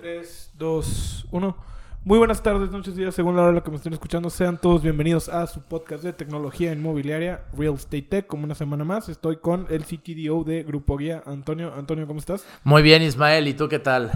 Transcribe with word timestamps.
3, 0.00 0.52
2, 0.56 1.26
1. 1.30 1.56
Muy 2.04 2.16
buenas 2.16 2.42
tardes, 2.42 2.70
noches, 2.70 2.96
días, 2.96 3.14
según 3.14 3.36
la 3.36 3.42
hora 3.42 3.50
en 3.50 3.56
la 3.56 3.62
que 3.62 3.70
me 3.70 3.76
estén 3.76 3.92
escuchando. 3.92 4.30
Sean 4.30 4.56
todos 4.56 4.82
bienvenidos 4.82 5.28
a 5.28 5.46
su 5.46 5.60
podcast 5.60 6.02
de 6.02 6.14
tecnología 6.14 6.72
inmobiliaria, 6.72 7.44
Real 7.52 7.74
Estate 7.74 8.00
Tech. 8.02 8.26
Como 8.26 8.44
una 8.44 8.54
semana 8.54 8.82
más, 8.82 9.10
estoy 9.10 9.36
con 9.36 9.66
el 9.68 9.84
CTDO 9.84 10.42
de 10.44 10.62
Grupo 10.62 10.96
Guía, 10.96 11.22
Antonio. 11.26 11.74
Antonio, 11.76 12.06
¿cómo 12.06 12.18
estás? 12.18 12.46
Muy 12.64 12.80
bien, 12.80 13.02
Ismael. 13.02 13.46
¿Y 13.46 13.52
tú 13.52 13.68
qué 13.68 13.78
tal? 13.78 14.10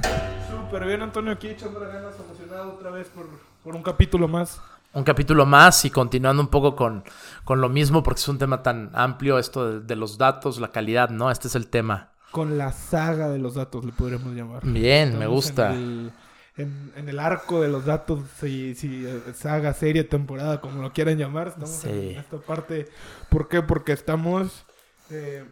Súper 0.51 0.87
bien, 0.87 1.03
Antonio, 1.03 1.33
aquí 1.33 1.49
echando 1.49 1.79
las 1.81 1.93
ganas, 1.93 2.15
emocionado 2.19 2.73
otra 2.73 2.91
vez 2.91 3.09
por, 3.09 3.27
por 3.63 3.77
un 3.77 3.83
capítulo 3.83 4.27
más. 4.27 4.63
Un 4.95 5.05
capítulo 5.05 5.45
más 5.45 5.85
y 5.85 5.91
continuando 5.91 6.41
un 6.41 6.49
poco 6.49 6.77
con, 6.77 7.05
con 7.45 7.61
lo 7.61 7.69
mismo, 7.69 8.03
porque 8.03 8.21
es 8.21 8.29
un 8.29 8.39
tema 8.39 8.63
tan 8.63 8.91
amplio, 8.95 9.39
esto 9.39 9.71
de, 9.71 9.81
de 9.81 9.97
los 9.97 10.17
datos, 10.17 10.59
la 10.59 10.69
calidad, 10.69 11.11
¿no? 11.11 11.31
Este 11.31 11.49
es 11.49 11.55
el 11.57 11.69
tema. 11.69 12.14
Con 12.35 12.59
la 12.59 12.73
saga 12.73 13.29
de 13.31 13.39
los 13.39 13.55
datos, 13.55 13.85
le 13.85 13.93
podríamos 13.93 14.35
llamar. 14.35 14.67
Bien, 14.67 15.17
me 15.17 15.29
gusta. 15.29 15.73
En 15.73 15.79
el, 15.79 16.13
en- 16.57 16.93
en 16.97 17.09
el 17.09 17.21
arco 17.21 17.61
de 17.61 17.69
los 17.69 17.85
datos, 17.85 18.23
si, 18.41 18.75
si 18.75 19.07
eh, 19.07 19.21
saga, 19.35 19.73
serie, 19.73 20.03
temporada, 20.03 20.61
como 20.61 20.83
lo 20.83 20.93
quieran 20.93 21.17
llamar. 21.17 21.49
Estamos 21.49 21.71
Sí. 21.71 21.89
en 21.91 22.19
esta 22.19 22.39
parte. 22.39 22.89
¿Por 23.31 23.47
qué? 23.49 23.63
Porque 23.63 23.93
estamos 23.93 24.65
eh, 25.11 25.45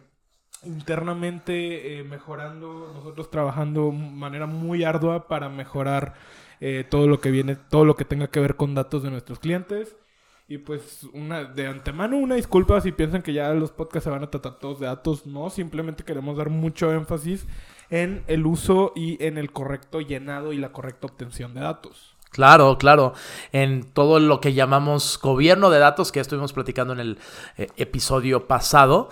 internamente 0.65 1.99
eh, 1.99 2.03
mejorando, 2.03 2.91
nosotros 2.93 3.31
trabajando 3.31 3.85
de 3.91 3.97
manera 3.97 4.45
muy 4.45 4.83
ardua 4.83 5.27
para 5.27 5.47
mejorar 5.49 6.15
eh, 6.59 6.85
todo 6.89 7.07
lo 7.07 7.19
que 7.21 7.31
viene, 7.31 7.55
todo 7.55 7.85
lo 7.85 7.95
que 7.95 8.05
tenga 8.05 8.27
que 8.27 8.39
ver 8.39 8.55
con 8.55 8.75
datos 8.75 9.03
de 9.03 9.11
nuestros 9.11 9.39
clientes. 9.39 9.95
Y 10.47 10.57
pues 10.57 11.03
una 11.13 11.45
de 11.45 11.67
antemano 11.67 12.17
una 12.17 12.35
disculpa 12.35 12.81
si 12.81 12.91
piensan 12.91 13.21
que 13.21 13.33
ya 13.33 13.53
los 13.53 13.71
podcasts 13.71 14.03
se 14.03 14.09
van 14.09 14.23
a 14.23 14.29
tratar 14.29 14.59
todos 14.59 14.79
de 14.79 14.87
datos, 14.87 15.25
no, 15.25 15.49
simplemente 15.49 16.03
queremos 16.03 16.37
dar 16.37 16.49
mucho 16.49 16.91
énfasis 16.91 17.47
en 17.89 18.23
el 18.27 18.45
uso 18.45 18.91
y 18.95 19.23
en 19.23 19.37
el 19.37 19.51
correcto 19.51 20.01
llenado 20.01 20.51
y 20.51 20.57
la 20.57 20.71
correcta 20.71 21.07
obtención 21.07 21.53
de 21.53 21.61
datos. 21.61 22.15
Claro, 22.33 22.77
claro. 22.79 23.13
En 23.51 23.83
todo 23.83 24.19
lo 24.19 24.41
que 24.41 24.53
llamamos 24.53 25.19
gobierno 25.21 25.69
de 25.69 25.77
datos, 25.77 26.11
que 26.11 26.17
ya 26.17 26.23
estuvimos 26.23 26.51
platicando 26.51 26.93
en 26.93 26.99
el 26.99 27.19
eh, 27.57 27.67
episodio 27.77 28.47
pasado, 28.47 29.09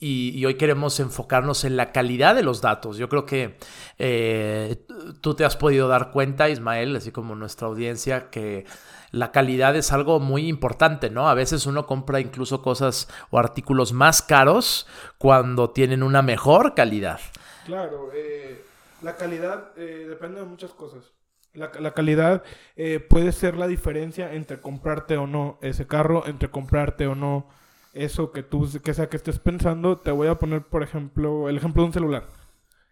y, 0.00 0.42
hoy 0.46 0.54
queremos 0.54 0.98
enfocarnos 1.00 1.64
en 1.64 1.76
la 1.76 1.92
calidad 1.92 2.34
de 2.34 2.42
los 2.42 2.62
datos. 2.62 2.96
Yo 2.96 3.10
creo 3.10 3.26
que 3.26 3.58
eh, 3.98 4.86
tú 5.20 5.34
te 5.34 5.44
has 5.44 5.56
podido 5.56 5.86
dar 5.86 6.10
cuenta, 6.10 6.48
Ismael, 6.48 6.96
así 6.96 7.12
como 7.12 7.34
nuestra 7.34 7.68
audiencia, 7.68 8.30
que 8.30 8.64
la 9.12 9.30
calidad 9.30 9.76
es 9.76 9.92
algo 9.92 10.18
muy 10.20 10.48
importante, 10.48 11.10
¿no? 11.10 11.28
A 11.28 11.34
veces 11.34 11.66
uno 11.66 11.86
compra 11.86 12.18
incluso 12.18 12.62
cosas 12.62 13.08
o 13.30 13.38
artículos 13.38 13.92
más 13.92 14.22
caros 14.22 14.88
cuando 15.18 15.70
tienen 15.70 16.02
una 16.02 16.22
mejor 16.22 16.74
calidad. 16.74 17.20
Claro, 17.66 18.10
eh, 18.14 18.64
la 19.02 19.16
calidad 19.16 19.72
eh, 19.76 20.06
depende 20.08 20.40
de 20.40 20.46
muchas 20.46 20.72
cosas. 20.72 21.12
La, 21.52 21.70
la 21.78 21.92
calidad 21.92 22.42
eh, 22.76 22.98
puede 22.98 23.32
ser 23.32 23.58
la 23.58 23.66
diferencia 23.66 24.32
entre 24.32 24.60
comprarte 24.60 25.18
o 25.18 25.26
no 25.26 25.58
ese 25.60 25.86
carro, 25.86 26.26
entre 26.26 26.50
comprarte 26.50 27.06
o 27.06 27.14
no 27.14 27.46
eso 27.92 28.32
que 28.32 28.42
tú, 28.42 28.66
que 28.82 28.94
sea 28.94 29.10
que 29.10 29.18
estés 29.18 29.38
pensando. 29.38 29.98
Te 29.98 30.10
voy 30.10 30.28
a 30.28 30.36
poner, 30.36 30.62
por 30.62 30.82
ejemplo, 30.82 31.50
el 31.50 31.58
ejemplo 31.58 31.82
de 31.82 31.88
un 31.88 31.92
celular. 31.92 32.24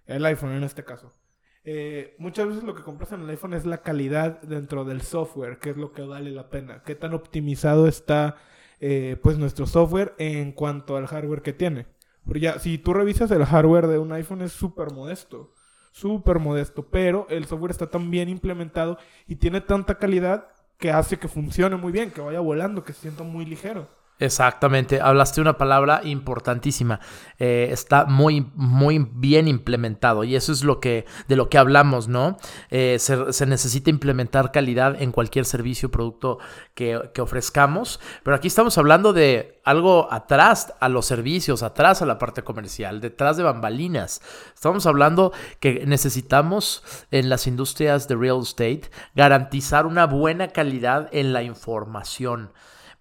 El 0.07 0.27
iPhone 0.27 0.53
en 0.53 0.65
este 0.65 0.85
caso. 0.85 1.15
Eh, 1.65 2.15
muchas 2.19 2.49
veces 2.49 2.65
lo 2.65 2.75
que 2.75 2.83
compras 2.83 3.13
en 3.13 3.21
el 3.21 3.31
iPhone 3.31 3.55
es 3.55 3.67
la 3.67 3.83
calidad 3.83 4.41
dentro 4.43 4.85
del 4.85 5.03
software, 5.03 5.59
que 5.59 5.71
es 5.71 5.77
lo 5.77 5.93
que 5.93 6.03
vale 6.03 6.31
la 6.31 6.49
pena. 6.49 6.83
Qué 6.85 6.95
tan 6.95 7.15
optimizado 7.15 7.87
está 7.87 8.37
eh, 8.81 9.17
pues 9.23 9.39
nuestro 9.39 9.67
software 9.67 10.15
en 10.19 10.53
cuanto 10.53 10.97
al 10.97 11.07
hardware 11.07 11.43
que 11.43 11.53
tiene. 11.53 11.87
Porque 12.25 12.41
ya, 12.41 12.59
si 12.59 12.79
tú 12.79 12.95
revisas 12.95 13.31
el 13.31 13.45
hardware 13.45 13.87
de 13.87 13.99
un 13.99 14.13
iPhone 14.13 14.43
es 14.43 14.53
súper 14.53 14.93
modesto. 14.93 15.53
Súper 15.93 16.39
modesto. 16.39 16.89
Pero 16.91 17.27
el 17.29 17.47
software 17.47 17.73
está 17.73 17.89
tan 17.91 18.11
bien 18.11 18.29
implementado 18.29 18.99
y 19.27 19.37
tiene 19.37 19.61
tanta 19.61 19.99
calidad 19.99 20.49
que 20.79 20.91
hace 20.91 21.19
que 21.19 21.29
funcione 21.29 21.77
muy 21.77 21.93
bien, 21.93 22.11
que 22.11 22.23
vaya 22.23 22.41
volando, 22.41 22.85
que 22.85 22.93
se 22.95 23.03
sienta 23.03 23.23
muy 23.23 23.45
ligero. 23.45 23.89
Exactamente, 24.21 25.01
hablaste 25.01 25.41
una 25.41 25.57
palabra 25.57 26.03
importantísima. 26.05 27.01
Eh, 27.39 27.71
está 27.73 28.05
muy, 28.05 28.47
muy 28.55 29.09
bien 29.15 29.49
implementado 29.49 30.25
y 30.25 30.37
eso 30.37 30.53
es 30.53 30.63
lo 30.63 30.79
que, 30.79 31.07
de 31.27 31.37
lo 31.37 31.49
que 31.49 31.57
hablamos, 31.57 32.07
¿no? 32.07 32.37
Eh, 32.71 32.99
se, 32.99 33.33
se 33.33 33.47
necesita 33.47 33.89
implementar 33.89 34.53
calidad 34.53 35.01
en 35.01 35.11
cualquier 35.11 35.47
servicio 35.47 35.89
o 35.89 35.91
producto 35.91 36.39
que, 36.75 37.01
que 37.15 37.23
ofrezcamos, 37.23 37.99
pero 38.23 38.37
aquí 38.37 38.49
estamos 38.49 38.77
hablando 38.77 39.15
de 39.15 39.59
algo 39.65 40.13
atrás 40.13 40.75
a 40.81 40.91
los 40.91 41.07
servicios, 41.07 41.63
atrás 41.63 42.03
a 42.03 42.07
la 42.07 42.19
parte 42.19 42.43
comercial, 42.43 43.01
detrás 43.01 43.39
de 43.39 43.43
bambalinas. 43.43 44.21
Estamos 44.55 44.85
hablando 44.85 45.33
que 45.61 45.87
necesitamos 45.87 46.85
en 47.11 47.31
las 47.31 47.47
industrias 47.47 48.07
de 48.07 48.17
real 48.17 48.41
estate 48.43 48.83
garantizar 49.15 49.87
una 49.87 50.05
buena 50.05 50.49
calidad 50.49 51.09
en 51.13 51.33
la 51.33 51.43
información 51.43 52.51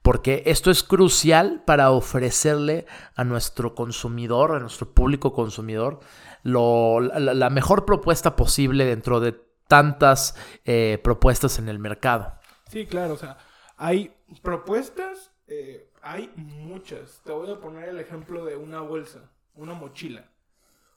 porque 0.10 0.42
esto 0.48 0.72
es 0.72 0.82
crucial 0.82 1.62
para 1.68 1.92
ofrecerle 1.92 2.88
a 3.16 3.24
nuestro 3.24 3.76
consumidor, 3.76 4.56
a 4.56 4.60
nuestro 4.60 4.92
público 4.92 5.34
consumidor, 5.34 6.00
lo- 6.42 7.00
la, 7.00 7.50
mejor 7.52 7.86
propuesta 7.86 8.36
posible 8.36 8.86
dentro 8.86 9.20
de 9.20 9.40
tantas 9.68 10.34
eh, 10.66 11.00
propuestas 11.04 11.60
en 11.60 11.70
el 11.70 11.78
mercado. 11.78 12.34
Sí, 12.72 12.88
claro, 12.88 13.14
o 13.14 13.18
sea, 13.18 13.38
hay 13.78 14.12
propuestas, 14.42 15.30
eh, 15.46 15.92
hay 16.02 16.32
muchas. 16.36 17.22
Te 17.24 17.32
voy 17.32 17.52
a 17.52 17.60
poner 17.60 17.90
el 17.90 18.00
ejemplo 18.00 18.46
de 18.46 18.56
una 18.56 18.82
bolsa, 18.82 19.30
una 19.54 19.76
mochila. 19.76 20.26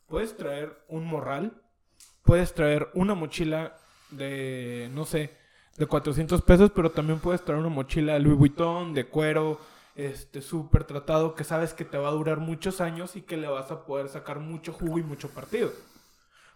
Puedes 0.07 0.35
traer 0.39 0.85
un 0.89 1.05
morral, 1.05 1.61
puedes 2.23 2.55
traer 2.55 2.89
una 2.95 3.15
mochila 3.15 3.77
de, 4.09 4.89
no 4.95 5.05
sé, 5.05 5.37
de 5.77 5.87
400 5.87 6.43
pesos, 6.43 6.71
pero 6.75 6.91
también 6.91 7.19
puedes 7.19 7.45
traer 7.45 7.61
una 7.61 7.69
mochila 7.69 8.15
de 8.15 8.21
Louis 8.21 8.37
Vuitton, 8.37 8.95
de 8.95 9.07
cuero, 9.07 9.59
este, 9.95 10.43
súper 10.43 10.85
tratado, 10.85 11.35
que 11.35 11.45
sabes 11.45 11.75
que 11.75 11.85
te 11.85 11.99
va 11.99 12.09
a 12.09 12.13
durar 12.13 12.39
muchos 12.39 12.81
años 12.81 13.17
y 13.17 13.23
que 13.23 13.37
le 13.37 13.49
vas 13.49 13.71
a 13.71 13.85
poder 13.85 14.09
sacar 14.09 14.39
mucho 14.41 14.73
jugo 14.73 14.99
y 14.99 15.03
mucho 15.03 15.29
partido. 15.29 15.71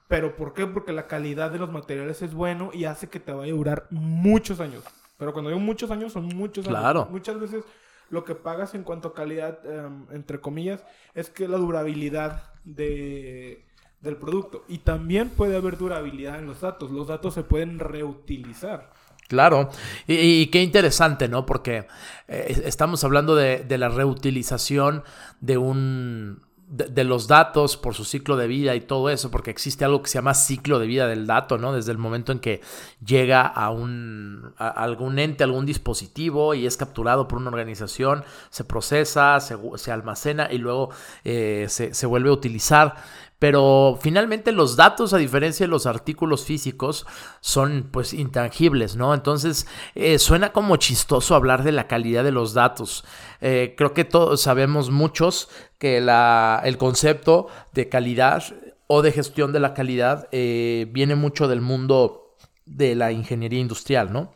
¿Pero 0.08 0.36
por 0.36 0.54
qué? 0.54 0.66
Porque 0.66 0.92
la 0.92 1.06
calidad 1.06 1.50
de 1.50 1.58
los 1.58 1.70
materiales 1.70 2.22
es 2.22 2.32
bueno 2.32 2.70
y 2.72 2.84
hace 2.84 3.08
que 3.08 3.18
te 3.18 3.32
vaya 3.32 3.52
a 3.52 3.56
durar 3.56 3.86
muchos 3.90 4.60
años. 4.60 4.84
Pero 5.18 5.32
cuando 5.32 5.50
digo 5.50 5.60
muchos 5.60 5.90
años, 5.90 6.12
son 6.12 6.26
muchos 6.26 6.66
años. 6.66 6.78
Claro. 6.78 7.08
Muchas 7.10 7.40
veces 7.40 7.64
lo 8.10 8.24
que 8.24 8.34
pagas 8.34 8.74
en 8.74 8.84
cuanto 8.84 9.08
a 9.08 9.14
calidad, 9.14 9.58
em, 9.66 10.06
entre 10.10 10.40
comillas, 10.40 10.84
es 11.14 11.28
que 11.28 11.48
la 11.48 11.56
durabilidad 11.56 12.52
de, 12.64 13.64
del 14.00 14.16
producto. 14.16 14.64
Y 14.68 14.78
también 14.78 15.30
puede 15.30 15.56
haber 15.56 15.76
durabilidad 15.76 16.38
en 16.38 16.46
los 16.46 16.60
datos. 16.60 16.90
Los 16.90 17.08
datos 17.08 17.34
se 17.34 17.42
pueden 17.42 17.78
reutilizar. 17.78 18.92
Claro, 19.28 19.70
y, 20.06 20.46
qué 20.46 20.62
interesante, 20.62 21.28
¿no? 21.28 21.46
Porque 21.46 21.86
eh, 22.28 22.62
estamos 22.64 23.02
hablando 23.02 23.34
de, 23.34 23.64
de 23.64 23.78
la 23.78 23.88
reutilización 23.88 25.02
de 25.40 25.58
un 25.58 26.46
de, 26.68 27.04
los 27.04 27.28
datos 27.28 27.76
por 27.76 27.94
su 27.94 28.04
ciclo 28.04 28.36
de 28.36 28.48
vida 28.48 28.74
y 28.74 28.80
todo 28.80 29.08
eso, 29.08 29.30
porque 29.30 29.50
existe 29.50 29.84
algo 29.84 30.02
que 30.02 30.10
se 30.10 30.18
llama 30.18 30.34
ciclo 30.34 30.78
de 30.78 30.86
vida 30.86 31.06
del 31.06 31.26
dato, 31.26 31.58
¿no? 31.58 31.72
Desde 31.72 31.92
el 31.92 31.98
momento 31.98 32.32
en 32.32 32.40
que 32.40 32.60
llega 33.04 33.42
a 33.42 33.70
un 33.70 34.52
algún 34.58 35.18
ente, 35.18 35.44
algún 35.44 35.64
dispositivo 35.64 36.54
y 36.54 36.66
es 36.66 36.76
capturado 36.76 37.28
por 37.28 37.38
una 37.38 37.50
organización, 37.50 38.24
se 38.50 38.64
procesa, 38.64 39.38
se, 39.40 39.56
se 39.76 39.92
almacena 39.92 40.48
y 40.50 40.58
luego 40.58 40.90
eh, 41.24 41.66
se, 41.68 41.94
se 41.94 42.06
vuelve 42.06 42.30
a 42.30 42.32
utilizar. 42.32 42.96
Pero 43.38 43.98
finalmente 44.00 44.50
los 44.50 44.76
datos, 44.76 45.12
a 45.12 45.18
diferencia 45.18 45.66
de 45.66 45.70
los 45.70 45.84
artículos 45.86 46.44
físicos, 46.44 47.06
son 47.40 47.90
pues 47.92 48.14
intangibles, 48.14 48.96
¿no? 48.96 49.12
Entonces 49.12 49.66
eh, 49.94 50.18
suena 50.18 50.52
como 50.52 50.76
chistoso 50.76 51.34
hablar 51.34 51.62
de 51.62 51.72
la 51.72 51.86
calidad 51.86 52.24
de 52.24 52.32
los 52.32 52.54
datos. 52.54 53.04
Eh, 53.40 53.74
creo 53.76 53.92
que 53.92 54.04
todos 54.04 54.40
sabemos 54.40 54.90
muchos 54.90 55.50
que 55.78 56.00
la, 56.00 56.62
el 56.64 56.78
concepto 56.78 57.48
de 57.74 57.88
calidad 57.90 58.42
o 58.86 59.02
de 59.02 59.12
gestión 59.12 59.52
de 59.52 59.60
la 59.60 59.74
calidad 59.74 60.28
eh, 60.32 60.86
viene 60.90 61.14
mucho 61.14 61.48
del 61.48 61.60
mundo 61.60 62.36
de 62.64 62.94
la 62.94 63.12
ingeniería 63.12 63.60
industrial, 63.60 64.12
¿no? 64.12 64.32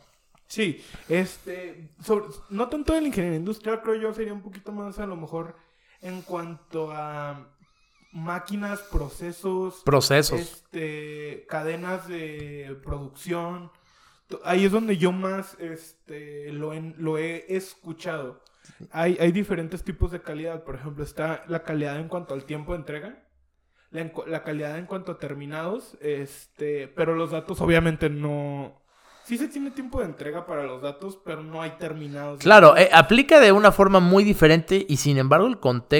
Sí, 0.47 0.83
este, 1.07 1.91
no 2.49 2.67
tanto 2.67 2.93
de 2.93 3.01
la 3.01 3.07
ingeniería 3.07 3.39
industrial, 3.39 3.81
creo 3.81 3.95
yo, 3.95 4.13
sería 4.13 4.33
un 4.33 4.41
poquito 4.41 4.73
más 4.73 4.99
a 4.99 5.05
lo 5.05 5.15
mejor 5.15 5.55
en 6.01 6.21
cuanto 6.23 6.91
a 6.91 7.47
máquinas, 8.11 8.79
procesos, 8.81 9.81
Procesos. 9.85 10.39
este, 10.39 11.45
cadenas 11.49 12.07
de 12.07 12.77
producción. 12.83 13.71
Ahí 14.43 14.65
es 14.65 14.71
donde 14.71 14.97
yo 14.97 15.11
más 15.11 15.57
este, 15.59 16.51
lo, 16.53 16.73
he, 16.73 16.93
lo 16.97 17.17
he 17.17 17.45
escuchado. 17.55 18.41
Hay, 18.91 19.17
hay 19.19 19.31
diferentes 19.31 19.83
tipos 19.83 20.11
de 20.11 20.21
calidad. 20.21 20.63
Por 20.63 20.75
ejemplo, 20.75 21.03
está 21.03 21.43
la 21.47 21.63
calidad 21.63 21.97
en 21.99 22.07
cuanto 22.07 22.33
al 22.33 22.45
tiempo 22.45 22.73
de 22.73 22.79
entrega. 22.79 23.23
La, 23.91 24.01
en 24.01 24.13
la 24.27 24.43
calidad 24.43 24.77
en 24.77 24.85
cuanto 24.85 25.11
a 25.11 25.19
terminados. 25.19 25.97
Este, 26.01 26.87
pero 26.87 27.15
los 27.15 27.31
datos 27.31 27.59
obviamente 27.61 28.09
no... 28.09 28.79
Sí 29.23 29.37
se 29.37 29.47
tiene 29.47 29.69
tiempo 29.71 29.99
de 29.99 30.05
entrega 30.05 30.47
para 30.47 30.63
los 30.63 30.81
datos, 30.81 31.19
pero 31.23 31.43
no 31.43 31.61
hay 31.61 31.71
terminados. 31.71 32.39
Claro, 32.39 32.75
eh, 32.75 32.89
aplica 32.91 33.39
de 33.39 33.51
una 33.51 33.71
forma 33.71 33.99
muy 33.99 34.23
diferente 34.23 34.83
y 34.87 34.97
sin 34.97 35.17
embargo 35.19 35.47
el, 35.47 35.59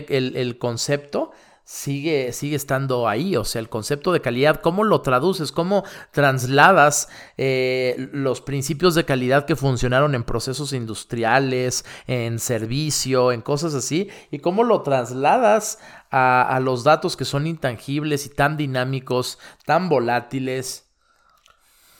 el, 0.10 0.36
el 0.36 0.58
concepto 0.58 1.32
sigue, 1.64 2.34
sigue 2.34 2.56
estando 2.56 3.08
ahí. 3.08 3.36
O 3.36 3.44
sea, 3.44 3.60
el 3.60 3.70
concepto 3.70 4.12
de 4.14 4.22
calidad, 4.22 4.62
¿cómo 4.62 4.84
lo 4.84 5.02
traduces? 5.02 5.52
¿Cómo 5.52 5.84
trasladas 6.12 7.10
eh, 7.38 8.10
los 8.12 8.42
principios 8.42 8.96
de 8.96 9.06
calidad 9.06 9.46
que 9.46 9.56
funcionaron 9.56 10.16
en 10.16 10.24
procesos 10.24 10.74
industriales, 10.74 11.86
en 12.08 12.40
servicio, 12.40 13.32
en 13.32 13.42
cosas 13.42 13.74
así? 13.74 14.10
¿Y 14.32 14.40
cómo 14.40 14.64
lo 14.64 14.82
trasladas 14.82 15.80
a, 16.10 16.42
a 16.42 16.60
los 16.60 16.84
datos 16.84 17.16
que 17.16 17.26
son 17.26 17.48
intangibles 17.48 18.26
y 18.26 18.30
tan 18.30 18.58
dinámicos, 18.58 19.40
tan 19.66 19.90
volátiles? 19.90 20.88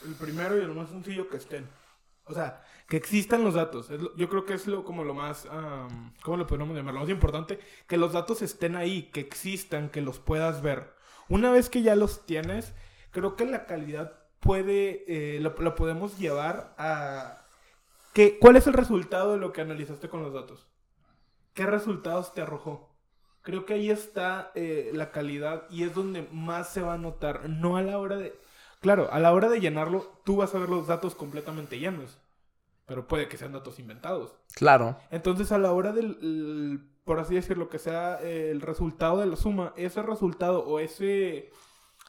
El 0.06 0.16
primero 0.16 0.58
y 0.58 0.62
el 0.62 0.74
más 0.74 0.90
sencillo 0.90 1.30
que 1.30 1.38
estén. 1.38 1.68
O 2.26 2.34
sea, 2.34 2.64
que 2.92 2.98
existan 2.98 3.46
los 3.46 3.54
datos. 3.54 3.88
yo 4.18 4.28
creo 4.28 4.44
que 4.44 4.54
es 4.54 4.68
lo, 4.68 4.84
como 4.84 5.06
lo 5.06 5.14
más, 5.14 5.48
¿cómo 6.24 6.36
lo 6.36 6.46
podemos 6.46 6.76
llamar? 6.76 6.94
Lo 6.94 7.00
más 7.00 7.10
importante, 7.10 7.58
que 7.88 7.96
los 7.96 8.12
datos 8.12 8.42
estén 8.42 8.76
ahí, 8.76 9.04
que 9.14 9.22
existan, 9.22 9.88
que 9.88 10.02
los 10.02 10.20
puedas 10.20 10.62
ver. 10.62 10.94
Una 11.30 11.54
vez 11.54 11.70
que 11.70 11.84
ya 11.84 11.96
los 11.96 12.26
tienes, 12.26 12.74
creo 13.12 13.38
que 13.38 13.46
la 13.46 13.66
calidad 13.66 14.20
puede, 14.42 15.06
eh, 15.08 15.40
lo, 15.40 15.56
podemos 15.56 16.18
llevar 16.18 16.76
a... 16.78 17.46
Que, 18.14 18.38
¿Cuál 18.40 18.58
es 18.58 18.68
el 18.68 18.74
resultado 18.74 19.32
de 19.32 19.38
lo 19.40 19.54
que 19.54 19.62
analizaste 19.62 20.10
con 20.10 20.22
los 20.22 20.34
datos? 20.34 20.68
¿Qué 21.54 21.66
resultados 21.66 22.34
te 22.34 22.42
arrojó? 22.42 22.94
Creo 23.42 23.66
que 23.66 23.76
ahí 23.76 23.90
está 23.90 24.52
eh, 24.54 24.92
la 24.94 25.12
calidad 25.12 25.64
y 25.70 25.84
es 25.84 25.96
donde 25.96 26.28
más 26.34 26.74
se 26.74 26.82
va 26.82 26.96
a 26.96 26.98
notar, 26.98 27.48
no 27.48 27.78
a 27.78 27.84
la 27.84 27.98
hora 28.00 28.18
de... 28.18 28.38
Claro, 28.82 29.08
a 29.14 29.20
la 29.20 29.32
hora 29.32 29.48
de 29.48 29.62
llenarlo, 29.62 30.20
tú 30.26 30.36
vas 30.36 30.54
a 30.54 30.60
ver 30.60 30.68
los 30.68 30.88
datos 30.88 31.16
completamente 31.16 31.80
llenos 31.80 32.18
pero 32.92 33.08
puede 33.08 33.30
que 33.30 33.38
sean 33.38 33.54
datos 33.54 33.80
inventados. 33.80 34.36
Claro. 34.54 34.98
Entonces, 35.12 35.54
a 35.54 35.58
la 35.58 35.72
hora 35.72 35.94
del, 35.94 36.82
por 37.06 37.20
así 37.20 37.36
decirlo, 37.36 37.70
que 37.70 37.80
sea 37.80 38.20
el 38.20 38.60
resultado 38.60 39.22
de 39.22 39.28
la 39.28 39.38
suma, 39.38 39.72
ese 39.78 40.02
resultado 40.02 40.66
o 40.66 40.78
ese, 40.78 41.52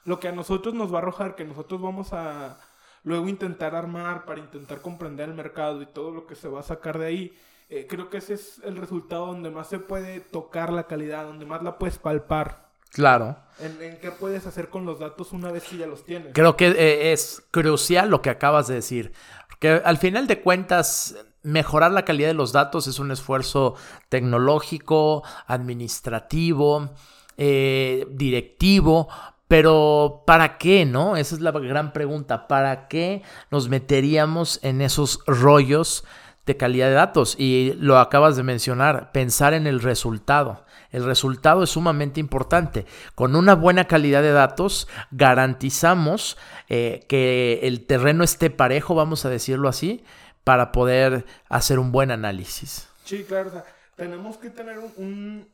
lo 0.05 0.19
que 0.19 0.27
a 0.27 0.33
nosotros 0.33 0.75
nos 0.75 0.93
va 0.93 0.97
a 0.97 1.03
arrojar, 1.03 1.37
que 1.37 1.45
nosotros 1.45 1.81
vamos 1.81 2.13
a 2.13 2.59
luego 3.05 3.29
intentar 3.29 3.77
armar 3.77 4.25
para 4.25 4.41
intentar 4.41 4.81
comprender 4.81 5.29
el 5.29 5.37
mercado 5.37 5.83
y 5.83 5.87
todo 5.87 6.11
lo 6.11 6.27
que 6.27 6.35
se 6.35 6.49
va 6.49 6.59
a 6.59 6.65
sacar 6.65 6.99
de 6.99 7.07
ahí, 7.07 7.39
eh, 7.69 7.87
creo 7.89 8.11
que 8.11 8.17
ese 8.17 8.35
es 8.35 8.61
el 8.65 8.77
resultado 8.77 9.27
donde 9.27 9.51
más 9.51 9.69
se 9.69 9.79
puede 9.79 10.19
tocar 10.19 10.73
la 10.73 10.89
calidad, 10.89 11.27
donde 11.27 11.47
más 11.47 11.63
la 11.63 11.79
puedes 11.79 11.99
palpar. 11.99 12.62
Claro. 12.93 13.37
¿En, 13.59 13.99
qué 14.01 14.11
puedes 14.11 14.47
hacer 14.47 14.69
con 14.69 14.85
los 14.85 14.99
datos 14.99 15.33
una 15.33 15.51
vez 15.51 15.65
que 15.65 15.79
ya 15.79 15.87
los 15.87 16.05
tienes? 16.05 16.33
Creo 16.35 16.57
que 16.57 16.69
eh, 16.69 17.13
es 17.13 17.43
crucial 17.51 18.11
lo 18.11 18.23
que 18.23 18.31
acabas 18.31 18.67
de 18.67 18.75
decir. 18.75 19.13
Que 19.61 19.81
al 19.85 19.99
final 19.99 20.27
de 20.27 20.41
cuentas, 20.41 21.17
mejorar 21.43 21.93
la 21.93 22.05
calidad 22.05 22.29
de 22.29 22.35
los 22.35 22.53
datos 22.53 22.87
es 22.87 22.99
un 22.99 23.13
esfuerzo 23.13 23.77
tecnológico, 24.09 25.23
administrativo, 25.47 26.91
eh, 27.37 28.07
directivo, 28.11 29.09
pero 29.49 30.25
¿para 30.27 30.59
qué, 30.59 30.85
no? 30.85 31.17
Esa 31.17 31.35
es 31.35 31.41
la 31.41 31.53
gran 31.53 31.93
pregunta. 31.93 32.49
¿Para 32.49 32.89
qué 32.89 33.23
nos 33.51 33.69
meteríamos 33.69 34.59
en 34.63 34.81
esos 34.81 35.21
rollos 35.27 36.05
de 36.47 36.57
calidad 36.57 36.89
de 36.89 36.95
datos? 36.95 37.37
Y 37.39 37.75
lo 37.79 37.99
acabas 37.99 38.37
de 38.37 38.43
mencionar, 38.43 39.13
pensar 39.13 39.55
en 39.55 39.67
el 39.67 39.81
resultado. 39.81 40.65
El 40.91 41.05
resultado 41.05 41.63
es 41.63 41.71
sumamente 41.71 42.21
importante. 42.21 42.87
Con 43.15 43.35
una 43.35 43.55
buena 43.55 43.87
calidad 43.87 44.23
de 44.23 44.33
datos 44.33 44.89
garantizamos 45.11 46.37
eh, 46.69 47.05
que 47.09 47.61
el 47.63 47.87
terreno 47.87 48.25
esté 48.25 48.51
parejo, 48.51 48.95
vamos 48.95 49.25
a 49.25 49.31
decirlo 49.31 49.69
así, 49.69 50.05
para 50.45 50.71
poder 50.71 51.25
hacer 51.49 51.79
un 51.79 51.93
buen 51.93 52.11
análisis. 52.11 52.89
Sí, 53.05 53.25
claro. 53.25 53.51
tenemos 53.97 54.37
que 54.37 54.51
tener 54.51 54.79
un, 54.97 55.49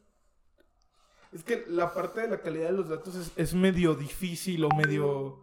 Es 1.33 1.45
que 1.45 1.65
la 1.69 1.95
parte 1.95 2.23
de 2.23 2.29
la 2.29 2.41
calidad 2.41 2.67
de 2.67 2.77
los 2.77 2.89
datos 2.89 3.15
es, 3.15 3.31
es 3.37 3.55
medio 3.55 3.95
difícil 3.95 4.65
o 4.65 4.69
medio, 4.71 5.41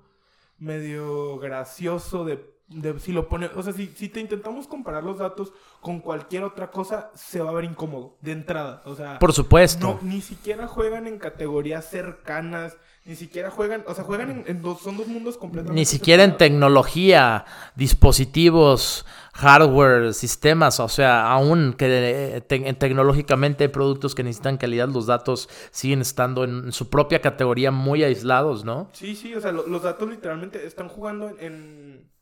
medio 0.58 1.38
gracioso 1.38 2.26
de 2.26 2.55
si 3.00 3.12
lo 3.12 3.30
pone, 3.30 3.50
o 3.56 3.62
sea, 3.62 3.74
si, 3.74 3.88
si, 3.96 4.10
te 4.10 4.20
intentamos 4.20 4.68
comparar 4.68 5.04
los 5.04 5.20
datos 5.20 5.54
con 5.82 6.00
cualquier 6.00 6.44
otra 6.44 6.72
cosa, 6.72 7.12
se 7.14 7.40
va 7.40 7.52
a 7.52 7.54
ver 7.54 7.66
incómodo 7.66 8.18
de 8.22 8.32
entrada. 8.32 8.82
O 8.86 8.96
sea, 8.96 9.20
por 9.20 9.34
supuesto. 9.34 10.00
ni 10.02 10.22
siquiera 10.22 10.68
juegan 10.68 11.06
en 11.06 11.20
categorías 11.20 11.88
cercanas, 11.88 12.76
ni 13.06 13.16
siquiera 13.16 13.52
juegan, 13.52 13.84
o 13.88 13.94
sea, 13.94 14.04
juegan 14.04 14.46
en, 14.48 14.62
dos, 14.64 14.82
son 14.82 14.98
dos 14.98 15.08
mundos 15.08 15.38
completamente. 15.38 15.80
Ni 15.80 15.86
siquiera 15.86 16.24
en 16.24 16.38
tecnología, 16.38 17.46
dispositivos, 17.76 19.06
hardware, 19.34 20.16
sistemas, 20.16 20.80
o 20.80 20.90
sea, 20.90 21.30
aún 21.32 21.76
que 21.78 22.44
tecnológicamente 22.48 23.66
hay 23.66 23.68
productos 23.68 24.16
que 24.16 24.24
necesitan 24.24 24.58
calidad, 24.58 24.90
los 24.90 25.06
datos 25.06 25.50
siguen 25.70 26.02
estando 26.02 26.44
en 26.44 26.72
su 26.72 26.90
propia 26.90 27.22
categoría 27.22 27.70
muy 27.70 28.04
aislados, 28.04 28.66
¿no? 28.66 28.90
Sí, 28.94 29.16
sí, 29.16 29.36
o 29.36 29.40
sea, 29.40 29.52
los 29.52 29.84
datos 29.84 30.10
literalmente 30.10 30.66
están 30.66 30.90
jugando 30.90 31.30
en 31.40 32.15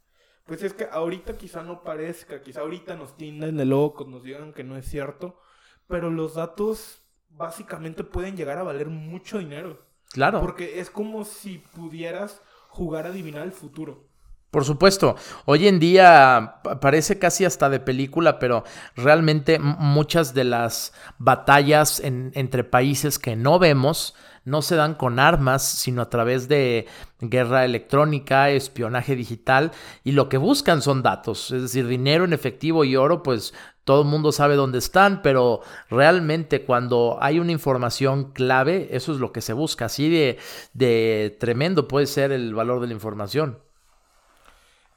pues 0.45 0.63
es 0.63 0.73
que 0.73 0.87
ahorita 0.91 1.37
quizá 1.37 1.63
no 1.63 1.83
parezca, 1.83 2.41
quizá 2.41 2.61
ahorita 2.61 2.95
nos 2.95 3.15
tienden 3.15 3.57
de 3.57 3.65
locos, 3.65 4.07
nos 4.07 4.23
digan 4.23 4.53
que 4.53 4.63
no 4.63 4.75
es 4.75 4.85
cierto, 4.85 5.39
pero 5.87 6.09
los 6.09 6.35
datos 6.35 7.03
básicamente 7.29 8.03
pueden 8.03 8.35
llegar 8.35 8.57
a 8.57 8.63
valer 8.63 8.87
mucho 8.87 9.39
dinero. 9.39 9.85
Claro. 10.11 10.41
Porque 10.41 10.79
es 10.79 10.89
como 10.89 11.25
si 11.25 11.57
pudieras 11.57 12.41
jugar 12.69 13.05
a 13.05 13.09
adivinar 13.09 13.43
el 13.43 13.51
futuro. 13.51 14.07
Por 14.53 14.65
supuesto, 14.65 15.15
hoy 15.45 15.67
en 15.67 15.79
día 15.79 16.61
parece 16.79 17.17
casi 17.17 17.43
hasta 17.43 17.71
de 17.71 17.79
película, 17.79 18.37
pero 18.37 18.63
realmente 18.95 19.57
muchas 19.57 20.35
de 20.35 20.43
las 20.43 20.93
batallas 21.17 21.99
entre 22.03 22.63
países 22.63 23.17
que 23.17 23.35
no 23.35 23.57
vemos 23.57 24.13
no 24.45 24.61
se 24.61 24.75
dan 24.75 24.95
con 24.95 25.19
armas, 25.19 25.63
sino 25.63 26.01
a 26.01 26.09
través 26.09 26.47
de 26.47 26.87
guerra 27.19 27.65
electrónica, 27.65 28.49
espionaje 28.49 29.15
digital, 29.15 29.71
y 30.03 30.11
lo 30.11 30.29
que 30.29 30.37
buscan 30.37 30.81
son 30.81 31.01
datos, 31.01 31.51
es 31.51 31.61
decir, 31.61 31.87
dinero 31.87 32.25
en 32.25 32.33
efectivo 32.33 32.83
y 32.83 32.95
oro, 32.95 33.23
pues 33.23 33.53
todo 33.83 34.03
el 34.03 34.07
mundo 34.07 34.31
sabe 34.31 34.55
dónde 34.55 34.77
están, 34.77 35.21
pero 35.21 35.61
realmente 35.89 36.63
cuando 36.65 37.17
hay 37.21 37.39
una 37.39 37.51
información 37.51 38.31
clave, 38.31 38.89
eso 38.91 39.13
es 39.13 39.19
lo 39.19 39.31
que 39.31 39.41
se 39.41 39.53
busca, 39.53 39.85
así 39.85 40.09
de, 40.09 40.39
de 40.73 41.35
tremendo 41.39 41.87
puede 41.87 42.07
ser 42.07 42.31
el 42.31 42.53
valor 42.53 42.81
de 42.81 42.87
la 42.87 42.93
información. 42.93 43.59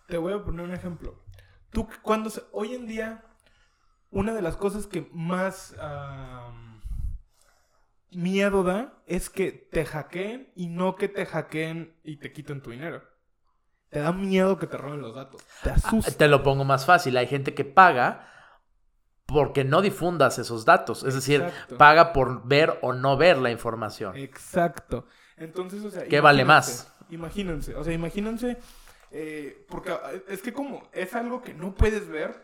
Te 0.07 0.19
voy 0.19 0.35
a 0.35 0.43
poner 0.43 0.65
un 0.65 0.73
ejemplo. 0.73 1.17
Tú, 1.71 1.89
cuando 2.03 2.31
hoy 2.53 2.75
en 2.75 2.87
día, 2.87 3.25
una 4.11 4.33
de 4.33 4.43
las 4.43 4.57
cosas 4.57 4.87
que 4.87 5.09
más 5.13 5.75
miedo 8.11 8.63
da 8.63 9.03
es 9.07 9.31
que 9.31 9.53
te 9.53 9.85
hackeen 9.85 10.53
y 10.55 10.69
no 10.69 10.97
que 10.97 11.09
te 11.09 11.27
hackeen 11.27 11.97
y 12.05 12.17
te 12.17 12.33
quiten 12.33 12.63
tu 12.63 12.71
dinero. 12.71 13.03
Te 13.91 14.01
da 14.01 14.13
miedo 14.13 14.59
que 14.59 14.67
te 14.67 14.77
roben 14.77 15.01
los 15.01 15.15
datos. 15.15 15.43
Te 15.63 15.71
ah, 15.71 15.75
asusta. 15.75 16.13
Te 16.13 16.29
lo 16.29 16.43
pongo 16.43 16.65
más 16.65 16.87
fácil. 16.87 17.17
Hay 17.17 17.27
gente 17.27 17.55
que 17.55 17.65
paga 17.65 18.29
porque 19.27 19.65
no 19.65 19.83
difundas 19.83 20.39
esos 20.39 20.65
datos. 20.65 21.03
Es 21.05 21.15
decir, 21.15 21.45
paga 21.79 22.13
por 22.13 22.47
ver 22.47 22.79
o 22.83 22.93
no 22.93 23.17
ver 23.17 23.39
la 23.39 23.51
información. 23.51 24.17
Exacto. 24.17 25.07
Entonces, 25.37 25.85
o 25.85 25.91
sea. 25.91 26.05
¿Qué 26.05 26.21
vale 26.21 26.45
más? 26.45 26.93
Imagínense. 27.11 27.75
O 27.75 27.85
sea, 27.85 27.93
imagínense. 27.93 28.59
Eh, 29.13 29.65
porque 29.69 29.97
es 30.29 30.43
que 30.43 30.53
como 30.53 30.89
es 30.93 31.15
algo 31.15 31.43
que 31.43 31.55
no 31.55 31.75
puedes 31.75 32.09
ver, 32.09 32.43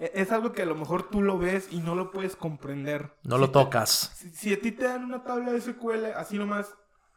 es 0.00 0.32
algo 0.32 0.52
que 0.52 0.62
a 0.62 0.66
lo 0.66 0.74
mejor 0.74 1.10
tú 1.10 1.22
lo 1.22 1.38
ves 1.38 1.68
y 1.70 1.78
no 1.78 1.94
lo 1.94 2.10
puedes 2.10 2.34
comprender. 2.34 3.10
No 3.22 3.38
lo 3.38 3.50
tocas. 3.50 4.12
si, 4.32 4.52
a 4.54 4.60
ti 4.60 4.72
te 4.72 4.84
dan 4.84 5.04
una 5.04 5.22
tabla 5.22 5.52
de 5.52 5.60
SQL 5.60 6.06
así 6.16 6.38
nomás, 6.38 6.74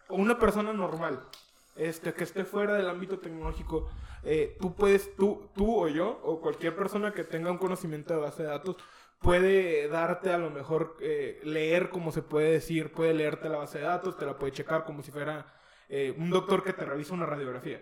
o 0.10 0.16
una 0.16 0.38
persona 0.38 0.74
normal, 0.74 1.22
este, 1.76 2.14
que 2.14 2.24
esté 2.24 2.44
fuera 2.44 2.76
del 2.76 2.90
ámbito 2.90 3.20
tecnológico, 3.20 3.90
eh, 4.24 4.58
tú 4.60 4.76
puedes, 4.76 5.16
tú, 5.16 5.50
tú 5.56 5.84
o 5.84 5.88
yo, 5.88 6.20
o 6.24 6.42
cualquier 6.42 6.76
persona 6.76 7.14
que 7.14 7.24
tenga 7.24 7.52
un 7.52 7.58
conocimiento 7.58 8.14
de 8.14 8.20
base 8.20 8.44
de 8.44 8.50
datos, 8.50 8.76
puede 9.20 9.88
darte 9.88 10.32
a 10.32 10.38
lo 10.38 10.50
mejor 10.50 10.98
eh, 11.00 11.40
leer, 11.44 11.90
como 11.90 12.12
se 12.12 12.22
puede 12.22 12.52
decir, 12.52 12.92
puede 12.92 13.14
leerte 13.14 13.50
la 13.50 13.58
base 13.58 13.80
de 13.80 13.86
datos, 13.86 14.18
te 14.18 14.26
la 14.26 14.38
puede 14.38 14.52
checar 14.52 14.84
como 14.84 15.02
si 15.02 15.12
fuera 15.12 15.46
eh, 15.90 16.14
un 16.18 16.30
doctor 16.30 16.64
que 16.64 16.74
te 16.74 16.86
revisa 16.86 17.14
una 17.14 17.26
radiografía. 17.26 17.82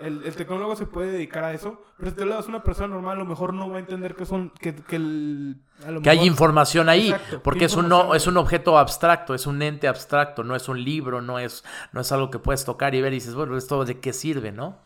El, 0.00 0.22
tecnólogo 0.34 0.76
se 0.76 0.86
puede 0.86 1.10
dedicar 1.10 1.44
a 1.44 1.52
eso, 1.52 1.82
pero 1.96 2.10
si 2.10 2.16
te 2.16 2.24
lo 2.24 2.34
das 2.34 2.46
una 2.46 2.62
persona 2.62 2.88
normal, 2.88 3.16
a 3.16 3.18
lo 3.20 3.24
mejor 3.24 3.52
no 3.52 3.68
va 3.68 3.76
a 3.76 3.80
entender 3.80 4.14
que 4.14 4.26
son 4.26 4.50
que, 4.50 4.74
que, 4.74 4.96
el, 4.96 5.56
que 6.02 6.10
hay 6.10 6.24
información 6.24 6.88
ahí, 6.88 7.14
porque 7.42 7.64
es 7.64 7.74
un, 7.74 7.88
no, 7.88 8.14
es 8.14 8.26
un 8.26 8.36
objeto 8.36 8.78
abstracto, 8.78 9.34
es 9.34 9.46
un 9.46 9.60
ente 9.60 9.88
abstracto, 9.88 10.44
no 10.44 10.54
es 10.54 10.68
un 10.68 10.82
libro, 10.84 11.20
no 11.20 11.38
es, 11.38 11.64
no 11.92 12.00
es 12.00 12.12
algo 12.12 12.30
que 12.30 12.38
puedes 12.38 12.64
tocar 12.64 12.94
y 12.94 13.02
ver 13.02 13.12
y 13.12 13.16
dices, 13.16 13.34
bueno, 13.34 13.56
¿esto 13.56 13.84
de 13.84 13.98
qué 13.98 14.12
sirve, 14.12 14.52
no? 14.52 14.78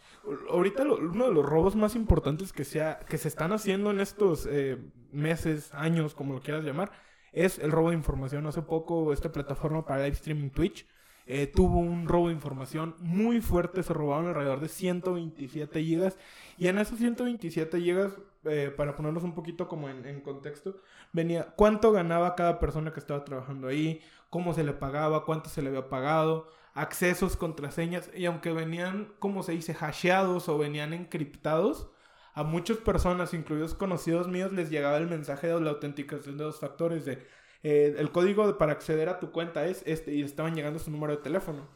Ahorita 0.51 0.85
uno 0.85 1.27
de 1.27 1.35
los 1.35 1.45
robos 1.45 1.77
más 1.77 1.95
importantes 1.95 2.53
que, 2.53 2.65
sea, 2.65 2.99
que 3.01 3.19
se 3.19 3.29
están 3.29 3.53
haciendo 3.53 3.91
en 3.91 4.01
estos 4.01 4.47
eh, 4.49 4.79
meses, 5.11 5.75
años, 5.75 6.15
como 6.15 6.35
lo 6.35 6.41
quieras 6.41 6.65
llamar, 6.65 6.93
es 7.33 7.59
el 7.59 7.73
robo 7.73 7.91
de 7.91 7.97
información. 7.97 8.47
Hace 8.47 8.63
poco 8.63 9.13
esta 9.13 9.33
plataforma 9.33 9.85
para 9.85 10.05
live 10.05 10.15
streaming 10.15 10.51
Twitch 10.51 10.87
eh, 11.27 11.47
tuvo 11.47 11.79
un 11.79 12.09
robo 12.09 12.29
de 12.29 12.35
información 12.35 12.95
muy 12.99 13.41
fuerte, 13.41 13.83
se 13.83 13.93
robaron 13.93 14.29
alrededor 14.29 14.61
de 14.61 14.69
127 14.69 15.83
gigas. 15.83 16.19
Y 16.59 16.69
en 16.69 16.79
esos 16.79 16.99
127 16.99 17.81
gigas 17.81 18.13
eh, 18.45 18.73
para 18.77 18.97
ponernos 18.97 19.23
un 19.23 19.35
poquito 19.35 19.69
como 19.69 19.89
en, 19.89 20.05
en, 20.05 20.21
contexto, 20.21 20.81
venía 21.13 21.55
cuánto 21.57 21.93
ganaba 21.93 22.35
cada 22.35 22.59
persona 22.59 22.93
que 22.93 23.01
estaba 23.01 23.25
trabajando 23.25 23.69
ahí, 23.69 24.01
cómo 24.31 24.53
se 24.53 24.65
le 24.65 24.73
pagaba, 24.73 25.25
cuánto 25.25 25.49
se 25.49 25.63
le 25.63 25.69
había 25.69 25.89
pagado, 25.89 26.49
accesos, 26.75 27.37
contraseñas, 27.37 28.11
y 28.17 28.27
aunque 28.27 28.53
venían, 28.53 29.13
como 29.21 29.43
se 29.43 29.53
dice, 29.53 29.75
hasheados 29.75 30.49
o 30.49 30.59
venían 30.59 30.93
encriptados, 30.93 31.89
a 32.35 32.43
muchas 32.45 32.79
personas, 32.79 33.35
incluidos 33.35 33.75
conocidos 33.75 34.27
míos, 34.27 34.53
les 34.53 34.71
llegaba 34.71 34.97
el 34.97 35.07
mensaje 35.07 35.49
de 35.49 35.61
la 35.61 35.71
autenticación 35.71 36.39
de 36.39 36.45
dos 36.45 36.61
factores 36.61 37.05
de 37.05 37.27
eh, 37.63 37.95
el 37.99 38.11
código 38.11 38.59
para 38.59 38.73
acceder 38.73 39.09
a 39.09 39.21
tu 39.21 39.31
cuenta 39.31 39.67
es 39.67 39.83
este 39.87 40.15
y 40.15 40.23
estaban 40.23 40.55
llegando 40.55 40.79
su 40.79 40.91
número 40.91 41.17
de 41.17 41.23
teléfono. 41.23 41.69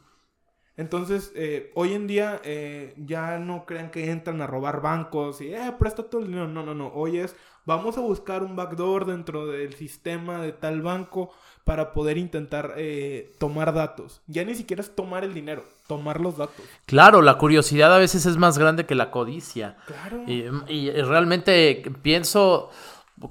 Entonces, 0.77 1.31
eh, 1.35 1.71
hoy 1.73 1.93
en 1.93 2.05
día 2.05 2.39
eh, 2.43 2.93
ya 2.97 3.39
no 3.39 3.65
crean 3.65 3.89
que 3.89 4.11
entran 4.11 4.41
a 4.43 4.47
robar 4.47 4.79
bancos 4.79 5.41
y, 5.41 5.51
eh, 5.53 5.73
presta 5.79 6.03
todo 6.03 6.21
el 6.21 6.27
dinero. 6.27 6.47
No, 6.47 6.61
no, 6.61 6.75
no. 6.75 6.89
Hoy 6.93 7.17
es, 7.17 7.35
vamos 7.65 7.97
a 7.97 8.01
buscar 8.01 8.43
un 8.43 8.55
backdoor 8.55 9.05
dentro 9.05 9.47
del 9.47 9.73
sistema 9.73 10.39
de 10.39 10.51
tal 10.51 10.83
banco 10.83 11.31
para 11.63 11.93
poder 11.93 12.19
intentar 12.19 12.75
eh, 12.77 13.33
tomar 13.39 13.73
datos. 13.73 14.21
Ya 14.27 14.45
ni 14.45 14.53
siquiera 14.53 14.81
es 14.81 14.95
tomar 14.95 15.23
el 15.23 15.33
dinero, 15.33 15.65
tomar 15.87 16.21
los 16.21 16.37
datos. 16.37 16.63
Claro, 16.85 17.23
la 17.23 17.39
curiosidad 17.39 17.93
a 17.93 17.97
veces 17.97 18.27
es 18.27 18.37
más 18.37 18.59
grande 18.59 18.85
que 18.85 18.93
la 18.93 19.09
codicia. 19.09 19.77
Claro. 19.87 20.23
Y, 20.27 20.45
y 20.71 20.91
realmente 20.91 21.91
pienso 22.03 22.69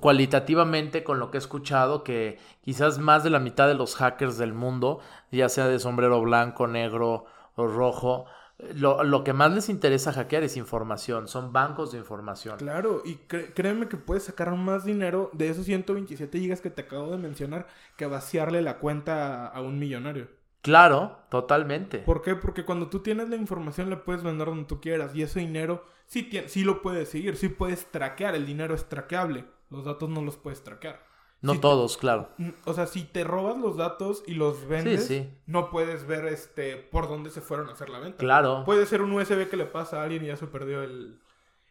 cualitativamente 0.00 1.05
con 1.05 1.19
lo 1.19 1.31
que 1.31 1.38
he 1.38 1.40
escuchado 1.40 2.02
que 2.02 2.38
quizás 2.62 2.99
más 2.99 3.23
de 3.25 3.31
la 3.31 3.38
mitad 3.38 3.69
de 3.69 3.75
los 3.75 3.95
hackers 3.97 4.38
del 4.38 4.52
mundo, 4.52 5.00
ya 5.31 5.49
sea 5.49 5.69
de 5.69 5.78
sombrero 5.78 6.21
blanco, 6.21 6.66
negro, 6.66 7.26
o 7.57 7.66
rojo. 7.66 8.26
Lo, 8.75 9.05
lo, 9.05 9.23
que 9.23 9.35
más 9.35 9.52
les 9.52 9.69
interesa 9.69 10.14
hackear 10.14 10.43
es 10.43 10.57
información, 10.57 11.28
son 11.28 11.52
bancos 11.52 11.93
de 11.93 11.99
información. 11.99 12.57
Claro, 12.57 13.02
y 13.05 13.16
créeme 13.26 13.87
que 13.87 13.99
puedes 13.99 14.25
sacar 14.25 14.55
más 14.55 14.87
dinero 14.87 15.31
de 15.35 15.50
esos 15.50 15.66
127 15.66 16.38
gigas 16.38 16.62
que 16.62 16.71
te 16.71 16.83
acabo 16.83 17.11
de 17.11 17.19
mencionar 17.19 17.66
que 17.99 18.07
vaciarle 18.07 18.62
la 18.62 18.78
cuenta 18.78 19.47
a, 19.47 19.61
un 19.61 19.78
millonario. 19.78 20.28
Claro, 20.62 21.19
totalmente. 21.28 21.99
¿Por 21.99 22.23
qué? 22.23 22.35
Porque 22.35 22.64
cuando 22.64 22.88
tú 22.88 23.00
tienes 23.00 23.28
la 23.28 23.37
información 23.37 23.90
le 23.90 23.99
puedes 23.99 24.23
vender 24.23 24.49
donde 24.49 24.64
tú 24.64 24.81
quieras 24.81 25.14
y 25.14 25.23
ese 25.23 25.40
dinero 25.40 25.85
sí, 26.07 26.31
sí 26.47 26.64
lo 26.64 26.81
puedes 26.81 27.11
seguir, 27.11 27.37
sí 27.37 27.50
puedes 27.50 27.90
traquear, 27.93 28.35
el 28.35 28.47
dinero 28.47 28.75
es 28.75 28.88
traqueable, 28.88 29.45
los 29.70 29.85
datos 29.85 30.08
no 30.08 30.23
los 30.23 30.37
puedes 30.37 30.62
traquear. 30.62 31.04
No 31.42 31.61
todos, 31.61 31.96
claro. 31.96 32.30
O 32.64 32.73
sea, 32.73 32.87
si 32.87 33.04
te 33.04 33.23
robas 33.23 33.56
los 33.58 33.76
datos 33.76 34.23
y 34.26 34.35
los 34.35 34.66
vendes, 34.66 35.12
no 35.46 35.70
puedes 35.70 36.06
ver 36.06 36.26
este 36.26 36.76
por 36.76 37.08
dónde 37.08 37.30
se 37.30 37.40
fueron 37.40 37.68
a 37.68 37.73
hacer 37.73 37.88
la 37.88 37.99
venta. 37.99 38.18
Claro. 38.18 38.64
Puede 38.64 38.87
ser 38.87 39.02
un 39.02 39.12
USB 39.12 39.49
que 39.49 39.56
le 39.56 39.66
pasa 39.66 40.00
a 40.00 40.04
alguien 40.04 40.25
y 40.25 40.28
ya 40.28 40.37
se 40.37 40.46
perdió 40.46 40.82
el, 40.82 41.20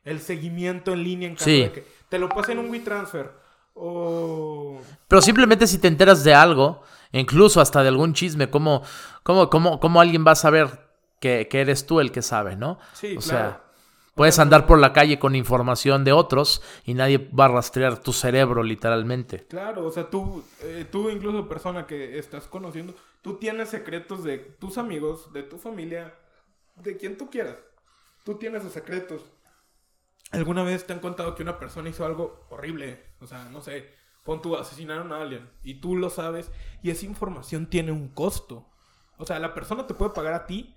el 0.04 0.22
seguimiento 0.22 0.94
en 0.94 1.04
línea 1.04 1.28
en 1.28 1.36
caso 1.36 1.50
de 1.50 1.72
que 1.72 1.88
te 2.10 2.20
lo 2.20 2.30
pasen 2.30 2.60
en 2.60 2.66
un 2.66 2.72
WeTransfer. 2.72 3.32
O... 3.74 4.80
Pero 5.08 5.22
simplemente 5.22 5.68
si 5.68 5.80
te 5.80 5.90
enteras 5.90 6.24
de 6.24 6.34
algo, 6.34 6.82
incluso 7.12 7.60
hasta 7.60 7.82
de 7.82 7.90
algún 7.90 8.14
chisme, 8.14 8.50
¿cómo, 8.50 8.84
cómo, 9.24 9.50
cómo, 9.50 9.80
cómo 9.80 10.00
alguien 10.00 10.26
va 10.26 10.32
a 10.32 10.36
saber 10.36 10.88
que, 11.20 11.48
que, 11.50 11.60
eres 11.60 11.86
tú 11.86 12.00
el 12.00 12.12
que 12.12 12.22
sabe, 12.22 12.56
no? 12.56 12.80
Sí, 12.94 13.18
o 13.18 13.20
claro. 13.20 13.50
Sea, 13.50 13.65
Puedes 14.16 14.40
andar 14.40 14.66
por 14.66 14.80
la 14.80 14.94
calle 14.94 15.20
con 15.20 15.36
información 15.36 16.06
de 16.06 16.14
otros 16.14 16.62
y 16.86 16.94
nadie 16.94 17.18
va 17.18 17.46
a 17.46 17.50
rastrear 17.50 18.02
tu 18.02 18.14
cerebro 18.14 18.64
literalmente. 18.64 19.46
Claro, 19.48 19.86
o 19.86 19.92
sea, 19.92 20.10
tú, 20.10 20.42
eh, 20.62 20.86
tú 20.90 21.10
incluso 21.10 21.50
persona 21.50 21.86
que 21.86 22.18
estás 22.18 22.48
conociendo, 22.48 22.96
tú 23.22 23.36
tienes 23.36 23.68
secretos 23.68 24.24
de 24.24 24.38
tus 24.38 24.78
amigos, 24.78 25.34
de 25.34 25.44
tu 25.44 25.58
familia, 25.58 26.16
de 26.78 26.96
quien 26.96 27.18
tú 27.18 27.30
quieras. 27.30 27.58
Tú 28.24 28.36
tienes 28.36 28.64
los 28.64 28.72
secretos. 28.72 29.22
¿Alguna 30.32 30.64
vez 30.64 30.88
te 30.88 30.94
han 30.94 31.00
contado 31.00 31.36
que 31.36 31.44
una 31.44 31.60
persona 31.60 31.90
hizo 31.90 32.06
algo 32.06 32.48
horrible? 32.50 33.04
O 33.20 33.28
sea, 33.28 33.50
no 33.52 33.60
sé, 33.60 33.90
pon 34.24 34.42
tú, 34.42 34.56
asesinaron 34.56 35.12
a 35.12 35.22
alguien 35.22 35.50
y 35.62 35.82
tú 35.82 35.98
lo 35.98 36.10
sabes 36.10 36.52
y 36.82 36.90
esa 36.90 37.06
información 37.06 37.70
tiene 37.70 37.92
un 37.92 38.08
costo. 38.08 38.72
O 39.18 39.26
sea, 39.26 39.40
la 39.40 39.54
persona 39.54 39.86
te 39.86 39.94
puede 39.94 40.12
pagar 40.14 40.34
a 40.34 40.46
ti 40.46 40.74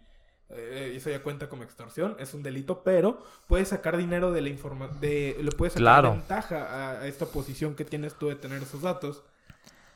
eh, 0.50 0.94
eso 0.96 1.10
ya 1.10 1.22
cuenta 1.22 1.48
como 1.48 1.62
extorsión, 1.62 2.16
es 2.18 2.32
un 2.32 2.42
delito, 2.42 2.82
pero 2.82 3.22
puedes 3.46 3.68
sacar 3.68 3.96
dinero 3.96 4.32
de 4.32 4.40
la 4.40 4.48
información, 4.48 4.98
le 5.00 5.50
puedes 5.52 5.74
sacar 5.74 6.10
ventaja 6.10 7.00
a, 7.00 7.06
esta 7.06 7.26
posición 7.26 7.74
que 7.74 7.84
tienes 7.84 8.14
tú 8.14 8.28
de 8.28 8.36
tener 8.36 8.62
esos 8.62 8.82
datos. 8.82 9.22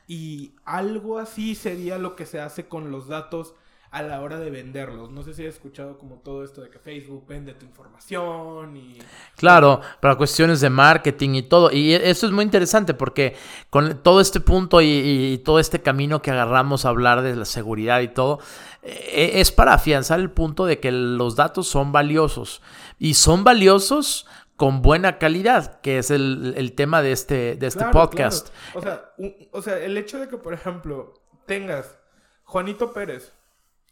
Y 0.07 0.53
algo 0.65 1.17
así 1.17 1.55
sería 1.55 1.97
lo 1.97 2.15
que 2.15 2.25
se 2.25 2.39
hace 2.39 2.67
con 2.67 2.91
los 2.91 3.07
datos 3.07 3.55
a 3.93 4.01
la 4.01 4.21
hora 4.21 4.39
de 4.39 4.49
venderlos. 4.49 5.11
No 5.11 5.21
sé 5.21 5.35
si 5.35 5.45
has 5.45 5.53
escuchado 5.53 5.99
como 5.99 6.15
todo 6.15 6.43
esto 6.43 6.61
de 6.61 6.71
que 6.71 6.79
Facebook 6.79 7.25
vende 7.27 7.53
tu 7.53 7.63
información 7.63 8.75
y... 8.75 8.97
Claro, 9.35 9.81
para 10.01 10.15
cuestiones 10.15 10.61
de 10.61 10.71
marketing 10.71 11.35
y 11.35 11.43
todo. 11.43 11.71
Y 11.71 11.93
eso 11.93 12.25
es 12.25 12.31
muy 12.31 12.43
interesante 12.43 12.95
porque 12.95 13.35
con 13.69 14.01
todo 14.01 14.19
este 14.19 14.39
punto 14.39 14.81
y, 14.81 15.39
todo 15.45 15.59
este 15.59 15.83
camino 15.83 16.23
que 16.23 16.31
agarramos 16.31 16.85
a 16.85 16.89
hablar 16.89 17.21
de 17.21 17.35
la 17.35 17.45
seguridad 17.45 18.01
y 18.01 18.07
todo, 18.07 18.39
eh, 18.81 19.33
es 19.35 19.51
para 19.51 19.75
afianzar 19.75 20.19
el 20.19 20.31
punto 20.31 20.65
de 20.65 20.79
que 20.79 20.91
los 20.91 21.35
datos 21.35 21.67
son 21.67 21.91
valiosos. 21.91 22.63
Y 22.97 23.13
son 23.13 23.43
valiosos 23.43 24.25
con 24.55 24.81
buena 24.81 25.19
calidad, 25.19 25.81
que 25.81 25.99
es 25.99 26.09
el, 26.09 26.73
tema 26.75 27.03
de 27.03 27.11
este, 27.11 27.55
de 27.57 27.67
este 27.67 27.85
podcast. 27.91 28.49
O, 28.73 28.81
sea, 28.81 29.13
o 29.51 29.61
sea, 29.61 29.77
el 29.77 29.95
hecho 29.97 30.17
de 30.17 30.27
que, 30.27 30.37
por 30.37 30.55
ejemplo, 30.55 31.13
tengas 31.45 31.95
Juanito 32.43 32.91
Pérez, 32.91 33.33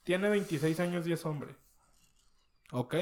tiene 0.03 0.29
26 0.29 0.79
años 0.79 1.07
y 1.07 1.13
es 1.13 1.25
hombre. 1.25 1.55
Ok. 2.71 2.95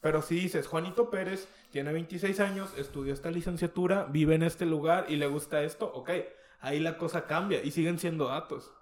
Pero 0.00 0.22
si 0.22 0.36
dices, 0.36 0.66
Juanito 0.66 1.10
Pérez 1.10 1.48
tiene 1.70 1.92
26 1.92 2.40
años, 2.40 2.70
estudió 2.76 3.12
esta 3.12 3.30
licenciatura, 3.30 4.04
vive 4.04 4.34
en 4.34 4.42
este 4.42 4.64
lugar 4.64 5.06
y 5.08 5.16
le 5.16 5.26
gusta 5.26 5.62
esto, 5.62 5.92
ok. 5.92 6.10
Ahí 6.60 6.80
la 6.80 6.96
cosa 6.98 7.26
cambia 7.26 7.62
y 7.62 7.70
siguen 7.70 7.98
siendo 7.98 8.28
datos. 8.28 8.72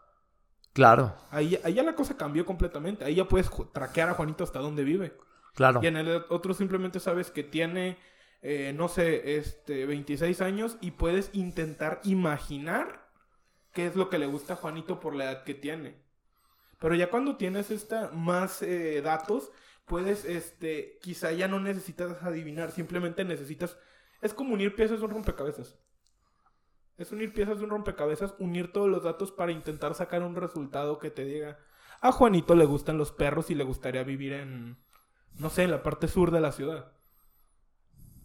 Claro. 0.73 1.14
Ahí, 1.31 1.59
ahí 1.64 1.75
ya 1.75 1.83
la 1.83 1.95
cosa 1.95 2.17
cambió 2.17 2.47
completamente. 2.47 3.05
Ahí 3.05 3.17
ya 3.17 3.26
puedes 3.26 3.50
traquear 3.73 4.11
a 4.11 4.14
Juanito 4.14 4.45
hasta 4.45 4.61
donde 4.61 4.85
vive. 4.85 5.17
Claro. 5.55 5.81
Y 5.83 5.87
en 5.87 5.97
el 5.97 6.25
otro 6.28 6.55
simplemente 6.55 7.00
sabes 7.00 7.31
que 7.31 7.43
tiene, 7.43 7.99
eh, 8.43 8.73
no 8.76 8.88
sé, 8.88 9.38
este, 9.38 9.87
26 9.87 10.40
años 10.40 10.76
y 10.81 10.93
puedes 10.93 11.31
intentar 11.33 12.00
imaginar 12.05 13.09
qué 13.73 13.87
es 13.87 13.97
lo 13.97 14.09
que 14.09 14.19
le 14.19 14.26
gusta 14.26 14.52
a 14.52 14.57
Juanito 14.57 15.00
por 15.00 15.17
la 15.17 15.25
edad 15.25 15.45
que 15.45 15.55
tiene. 15.55 15.97
Pero 16.78 16.94
ya 16.94 17.11
cuando 17.11 17.37
tienes 17.37 17.70
esta 17.70 18.11
más 18.12 18.62
eh, 18.62 19.02
datos, 19.02 19.50
puedes, 19.85 20.25
este, 20.25 20.99
quizá 21.02 21.32
ya 21.32 21.49
no 21.49 21.58
necesitas 21.58 22.23
adivinar, 22.23 22.70
simplemente 22.70 23.25
necesitas, 23.25 23.76
es 24.23 24.32
como 24.32 24.54
unir 24.54 24.75
piezas 24.75 25.00
de 25.00 25.06
un 25.06 25.11
rompecabezas. 25.11 25.76
Es 26.97 27.11
unir 27.12 27.32
piezas 27.32 27.58
de 27.58 27.64
un 27.64 27.70
rompecabezas, 27.70 28.35
unir 28.38 28.73
todos 28.73 28.88
los 28.88 29.02
datos 29.02 29.32
para 29.32 29.52
intentar 29.52 29.94
sacar 29.94 30.23
un 30.23 30.37
resultado 30.37 30.99
que 30.99 31.11
te 31.11 31.25
diga, 31.25 31.58
a 32.00 32.12
Juanito 32.12 32.54
le 32.54 32.64
gustan 32.64 32.99
los 32.99 33.11
perros 33.12 33.50
y 33.50 33.54
le 33.54 33.64
gustaría 33.64 34.04
vivir 34.04 34.32
en, 34.32 34.78
no 35.35 35.50
sé, 35.50 35.64
en 35.64 35.73
la 35.73 35.82
parte 35.82 36.06
sur 36.06 36.30
de 36.30 36.40
la 36.40 36.52
ciudad. 36.52 36.92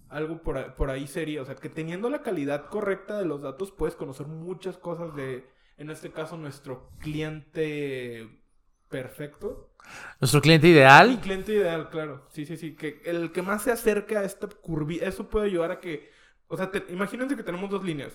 Algo 0.10 0.44
por, 0.44 0.76
por 0.76 0.92
ahí 0.92 1.08
sería, 1.08 1.42
o 1.42 1.46
sea, 1.46 1.56
que 1.56 1.70
teniendo 1.70 2.10
la 2.10 2.22
calidad 2.22 2.68
correcta 2.70 3.18
de 3.18 3.26
los 3.26 3.42
datos 3.42 3.72
puedes 3.72 3.96
conocer 3.96 4.28
muchas 4.28 4.78
cosas 4.78 5.16
de, 5.16 5.50
en 5.78 5.90
este 5.90 6.12
caso, 6.12 6.38
nuestro 6.38 6.92
cliente 7.00 8.43
perfecto. 8.94 9.72
¿Nuestro 10.22 10.40
cliente 10.40 10.68
ideal? 10.68 11.10
Mi 11.10 11.18
cliente 11.18 11.52
ideal, 11.52 11.90
claro. 11.90 12.28
Sí, 12.30 12.46
sí, 12.46 12.58
sí. 12.58 12.76
Que 12.76 13.02
el 13.06 13.32
que 13.32 13.42
más 13.42 13.64
se 13.64 13.72
acerca 13.72 14.20
a 14.20 14.24
esta 14.24 14.48
curva, 14.48 14.94
eso 15.02 15.30
puede 15.30 15.48
ayudar 15.48 15.72
a 15.72 15.80
que, 15.80 16.12
o 16.48 16.56
sea, 16.56 16.72
imagínense 16.90 17.36
que 17.36 17.42
tenemos 17.42 17.72
dos 17.72 17.84
líneas. 17.84 18.14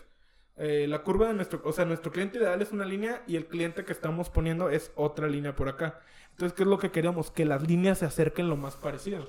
Eh, 0.56 0.86
la 0.88 1.02
curva 1.02 1.26
de 1.26 1.34
nuestro, 1.34 1.60
o 1.64 1.72
sea, 1.72 1.84
nuestro 1.84 2.12
cliente 2.12 2.38
ideal 2.38 2.62
es 2.62 2.70
una 2.70 2.84
línea 2.84 3.22
y 3.26 3.34
el 3.34 3.46
cliente 3.46 3.84
que 3.84 3.92
estamos 3.92 4.30
poniendo 4.30 4.70
es 4.70 4.92
otra 4.94 5.26
línea 5.26 5.56
por 5.56 5.68
acá. 5.68 6.00
Entonces, 6.30 6.56
¿qué 6.56 6.62
es 6.62 6.68
lo 6.68 6.78
que 6.78 6.92
queremos? 6.92 7.32
Que 7.32 7.44
las 7.44 7.66
líneas 7.66 7.98
se 7.98 8.06
acerquen 8.06 8.48
lo 8.48 8.56
más 8.56 8.76
parecido. 8.76 9.28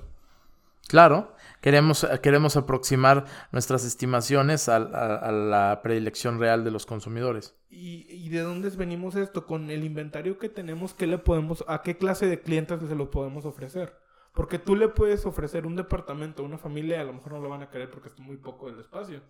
Claro, 0.89 1.35
queremos, 1.61 2.03
queremos 2.23 2.57
aproximar 2.57 3.25
nuestras 3.51 3.85
estimaciones 3.85 4.67
a, 4.69 4.79
la 4.79 5.81
predilección 5.83 6.39
real 6.39 6.63
de 6.63 6.71
los 6.71 6.87
consumidores. 6.87 7.55
¿Y, 7.69 8.27
de 8.29 8.39
dónde 8.39 8.69
venimos 8.71 9.15
esto? 9.15 9.45
Con 9.45 9.69
el 9.69 9.83
inventario 9.83 10.39
que 10.39 10.49
tenemos, 10.49 10.95
¿qué 10.95 11.05
le 11.05 11.19
podemos, 11.19 11.63
¿a 11.67 11.83
qué 11.83 11.95
clase 11.95 12.25
de 12.25 12.41
clientes 12.41 12.79
se 12.79 12.95
lo 12.95 13.11
podemos 13.11 13.45
ofrecer? 13.45 13.95
Porque 14.33 14.57
tú 14.57 14.75
le 14.75 14.87
puedes 14.87 15.27
ofrecer 15.27 15.67
un 15.67 15.75
departamento 15.75 16.41
a 16.41 16.47
una 16.47 16.57
familia, 16.57 17.01
a 17.01 17.03
lo 17.03 17.13
mejor 17.13 17.33
no 17.33 17.39
lo 17.39 17.49
van 17.49 17.61
a 17.61 17.69
querer 17.69 17.91
porque 17.91 18.09
está 18.09 18.23
muy 18.23 18.37
poco 18.37 18.71
del 18.71 18.79
espacio. 18.79 19.21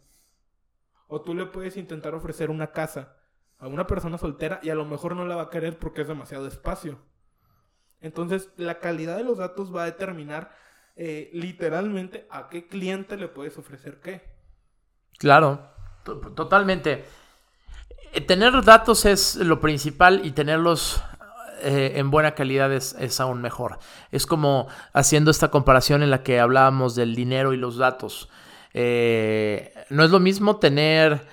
O 1.08 1.20
tú 1.20 1.34
le 1.34 1.46
puedes 1.46 1.76
intentar 1.76 2.16
ofrecer 2.16 2.52
una 2.52 2.72
casa 2.72 3.18
a 3.58 3.68
una 3.68 3.86
persona 3.86 4.18
soltera 4.18 4.62
y 4.64 4.70
a 4.70 4.76
lo 4.76 4.86
mejor 4.86 5.14
no 5.14 5.26
la 5.26 5.36
va 5.36 5.44
a 5.44 5.50
querer 5.50 5.78
porque 5.78 6.04
es 6.04 6.08
demasiado 6.08 6.48
espacio. 6.48 7.00
Entonces, 8.00 8.50
la 8.56 8.80
calidad 8.80 9.18
de 9.18 9.26
los 9.26 9.40
datos 9.40 9.76
va 9.76 9.84
a 9.84 9.88
determinar 9.88 10.52
eh, 10.96 11.30
literalmente 11.34 12.28
a 12.30 12.50
qué 12.50 12.68
cliente 12.68 13.18
le 13.18 13.28
puedes 13.28 13.58
ofrecer 13.58 14.00
qué. 14.02 14.22
Claro, 15.18 15.70
totalmente. 16.36 17.06
Eh, 18.14 18.22
tener 18.22 18.64
datos 18.64 19.06
es 19.06 19.36
lo 19.36 19.60
principal 19.60 20.22
y 20.24 20.32
tenerlos 20.32 21.02
eh, 21.62 21.94
en 21.96 22.10
buena 22.10 22.36
calidad 22.36 22.72
es, 22.74 22.96
es, 23.00 23.20
aún 23.20 23.42
mejor. 23.42 23.80
Es 24.12 24.26
como 24.26 24.68
haciendo 24.94 25.32
esta 25.32 25.52
comparación 25.52 26.04
en 26.04 26.10
la 26.10 26.24
que 26.24 26.40
hablábamos 26.40 26.96
del 26.96 27.16
dinero 27.16 27.54
y 27.54 27.58
los 27.58 27.78
datos. 27.78 28.30
eh, 28.74 29.74
no 29.90 30.04
es 30.04 30.12
lo 30.12 30.20
mismo 30.20 30.58
tener 30.58 31.26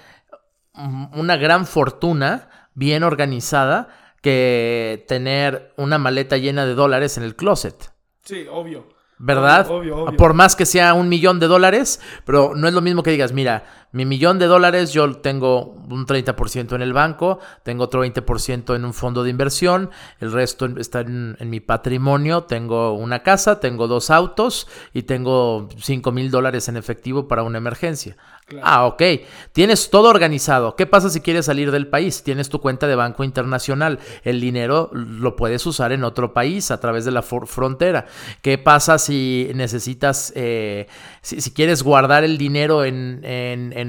una 0.75 1.37
gran 1.37 1.67
fortuna 1.67 2.69
bien 2.75 3.03
organizada 3.03 3.89
que 4.23 5.05
tener 5.09 5.73
una 5.77 5.99
maleta 5.99 6.37
llena 6.37 6.67
de 6.67 6.75
dólares 6.75 7.17
en 7.17 7.23
el 7.23 7.37
closet. 7.37 7.93
Sí, 8.25 8.47
obvio. 8.51 8.89
¿Verdad? 9.19 9.71
Obvio, 9.71 9.97
obvio. 9.97 10.17
Por 10.17 10.35
más 10.35 10.55
que 10.57 10.67
sea 10.67 10.93
un 10.93 11.09
millón 11.09 11.41
de 11.41 11.47
dólares, 11.47 12.01
pero 12.27 12.53
no 12.55 12.69
es 12.69 12.75
lo 12.75 12.83
mismo 12.83 13.03
que 13.03 13.11
digas, 13.11 13.33
mira, 13.33 13.65
mi 13.93 14.05
millón 14.05 14.39
de 14.39 14.45
dólares 14.45 14.93
yo 14.93 15.11
tengo 15.17 15.73
un 15.89 16.07
30% 16.07 16.75
en 16.75 16.83
el 16.83 16.93
banco, 16.93 17.39
tengo 17.63 17.85
otro 17.85 18.05
20% 18.05 18.77
en 18.77 18.85
un 18.85 18.93
fondo 18.93 19.25
de 19.25 19.31
inversión, 19.31 19.91
el 20.21 20.33
resto 20.33 20.67
está 20.77 21.01
en, 21.01 21.35
en, 21.41 21.49
mi 21.49 21.61
patrimonio, 21.61 22.43
tengo 22.45 22.93
una 22.93 23.23
casa, 23.23 23.59
tengo 23.59 23.89
dos 23.89 24.11
autos 24.11 24.69
y 24.93 25.05
tengo 25.05 25.71
5 25.79 26.13
mil 26.13 26.31
dólares 26.31 26.69
en 26.69 26.77
efectivo 26.77 27.27
para 27.27 27.43
una 27.43 27.57
emergencia. 27.57 28.19
Ah, 28.63 28.87
ok. 28.87 29.03
Tienes 29.51 29.91
todo 29.91 30.09
organizado. 30.09 30.77
¿Qué 30.77 30.87
pasa 30.87 31.11
si 31.11 31.21
quieres 31.21 31.47
salir 31.47 31.73
del 31.73 31.89
país? 31.89 32.23
Tienes 32.23 32.49
tu 32.49 32.61
cuenta 32.61 32.87
de 32.87 32.95
banco 32.95 33.25
internacional. 33.25 33.99
El 34.23 34.41
dinero 34.41 34.89
lo 34.93 35.35
puedes 35.35 35.67
usar 35.67 35.91
en 35.91 36.05
otro 36.05 36.33
país 36.33 36.71
a 36.71 36.79
través 36.79 37.05
de 37.05 37.11
la 37.11 37.23
frontera. 37.23 38.07
¿Qué 38.43 38.57
pasa 38.57 38.99
si 38.99 39.51
necesitas, 39.57 40.33
eh, 40.37 40.87
si, 41.23 41.51
quieres 41.51 41.83
guardar 41.83 42.23
el 42.23 42.39
dinero 42.39 42.85
en, 42.85 43.25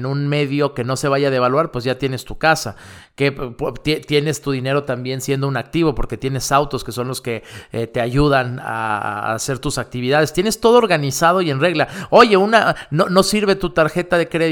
un 0.04 0.26
medio 0.26 0.74
que 0.74 0.82
no 0.82 0.96
se 0.96 1.06
vaya 1.06 1.28
a 1.28 1.30
devaluar? 1.30 1.70
Pues 1.70 1.84
ya 1.84 1.96
tienes 1.96 2.24
tu 2.24 2.36
casa. 2.36 2.74
Tienes 3.14 4.42
tu 4.42 4.50
dinero 4.50 4.82
también 4.82 5.20
siendo 5.20 5.46
un 5.46 5.56
activo 5.56 5.94
porque 5.94 6.16
tienes 6.16 6.50
autos 6.50 6.82
que 6.82 6.90
son 6.90 7.06
los 7.06 7.20
que 7.20 7.44
eh, 7.70 7.86
te 7.86 8.00
ayudan 8.00 8.58
a, 8.60 9.34
hacer 9.34 9.60
tus 9.60 9.78
actividades. 9.78 10.32
Tienes 10.32 10.60
todo 10.60 10.78
organizado 10.78 11.42
y 11.42 11.50
en 11.50 11.60
regla. 11.60 11.86
Oye, 12.10 12.36
una 12.36 12.74
no 12.90 13.22
sirve 13.22 13.54
tu 13.54 13.70
tarjeta 13.70 14.18
de 14.18 14.28
crédito. 14.28 14.47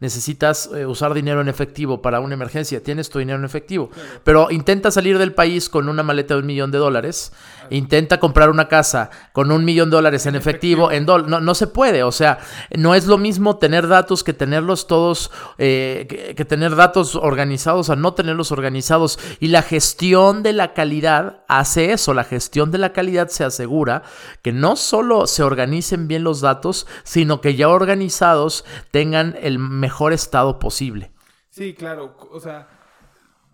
Necesitas 0.00 0.70
eh, 0.74 0.86
usar 0.86 1.14
dinero 1.14 1.40
en 1.40 1.48
efectivo 1.48 2.02
para 2.02 2.20
una 2.20 2.34
emergencia. 2.34 2.82
Tienes 2.82 3.10
tu 3.10 3.18
dinero 3.18 3.38
en 3.38 3.44
efectivo. 3.44 3.90
Pero 4.24 4.50
intenta 4.50 4.90
salir 4.90 5.18
del 5.18 5.34
país 5.34 5.68
con 5.68 5.88
una 5.88 6.02
maleta 6.02 6.34
de 6.34 6.40
un 6.40 6.46
millón 6.46 6.70
de 6.70 6.78
dólares. 6.78 7.32
Intenta 7.70 8.20
comprar 8.20 8.50
una 8.50 8.68
casa 8.68 9.10
con 9.32 9.50
un 9.50 9.64
millón 9.64 9.90
de 9.90 9.96
dólares 9.96 10.26
en, 10.26 10.36
efectivo. 10.36 10.90
En 10.90 11.06
no, 11.06 11.18
no 11.18 11.54
se 11.54 11.66
puede. 11.66 12.02
O 12.02 12.12
sea, 12.12 12.38
no 12.76 12.94
es 12.94 13.06
lo 13.06 13.18
mismo 13.18 13.58
tener 13.58 13.88
datos 13.88 14.22
que 14.24 14.32
tenerlos 14.32 14.86
todos, 14.86 15.30
eh, 15.58 16.06
que, 16.08 16.34
que 16.34 16.44
tener 16.44 16.76
datos 16.76 17.16
organizados 17.16 17.90
no 17.96 18.14
tenerlos 18.14 18.52
organizados. 18.52 19.18
Y 19.40 19.48
la 19.48 19.62
gestión 19.62 20.42
de 20.42 20.52
la 20.52 20.74
calidad 20.74 21.44
hace 21.48 21.92
eso. 21.92 22.14
La 22.14 22.24
gestión 22.24 22.70
de 22.70 22.78
la 22.78 22.92
calidad 22.92 23.28
se 23.28 23.44
asegura 23.44 24.02
que 24.42 24.52
no 24.52 24.76
solo 24.76 25.26
se 25.26 25.42
organicen 25.42 26.08
bien 26.08 26.24
los 26.24 26.40
datos, 26.40 26.86
sino 27.04 27.40
que 27.40 27.54
ya 27.54 27.68
organizados 27.68 28.64
tengan 28.90 29.36
el 29.40 29.58
mejor 29.58 30.12
estado 30.12 30.58
posible. 30.58 31.12
Sí, 31.50 31.74
claro. 31.74 32.16
O 32.30 32.40
sea, 32.40 32.68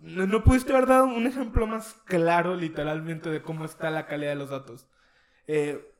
no, 0.03 0.27
no 0.27 0.43
pudiste 0.43 0.73
haber 0.73 0.87
dado 0.87 1.05
un 1.05 1.25
ejemplo 1.25 1.65
más 1.65 1.95
claro, 2.05 2.55
literalmente, 2.55 3.29
de 3.29 3.41
cómo 3.41 3.63
está 3.63 3.89
la 3.89 4.05
calidad 4.05 4.31
de 4.31 4.35
los 4.35 4.49
datos. 4.49 4.85
Eh, 5.47 5.93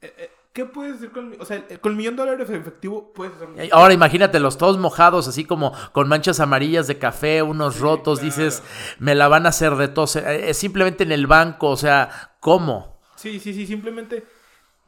eh, 0.00 0.30
¿Qué 0.54 0.64
puedes 0.64 0.94
decir 0.94 1.12
con, 1.12 1.36
o 1.38 1.44
sea, 1.44 1.62
con 1.80 1.92
el 1.92 1.98
millón 1.98 2.16
de 2.16 2.22
dólares 2.22 2.48
en 2.48 2.56
efectivo? 2.56 3.12
Puedes 3.12 3.34
hacer 3.36 3.68
Ahora 3.70 3.92
imagínate 3.92 4.40
los 4.40 4.56
todos 4.56 4.78
mojados, 4.78 5.28
así 5.28 5.44
como 5.44 5.72
con 5.92 6.08
manchas 6.08 6.40
amarillas 6.40 6.86
de 6.86 6.98
café, 6.98 7.42
unos 7.42 7.74
sí, 7.74 7.80
rotos, 7.80 8.18
claro. 8.18 8.34
dices, 8.34 8.62
me 8.98 9.14
la 9.14 9.28
van 9.28 9.44
a 9.44 9.50
hacer 9.50 9.76
de 9.76 9.88
tos. 9.88 10.16
Es 10.16 10.56
simplemente 10.56 11.04
en 11.04 11.12
el 11.12 11.26
banco, 11.26 11.68
o 11.68 11.76
sea, 11.76 12.32
¿cómo? 12.40 12.98
Sí, 13.14 13.38
sí, 13.38 13.52
sí, 13.52 13.66
simplemente. 13.66 14.24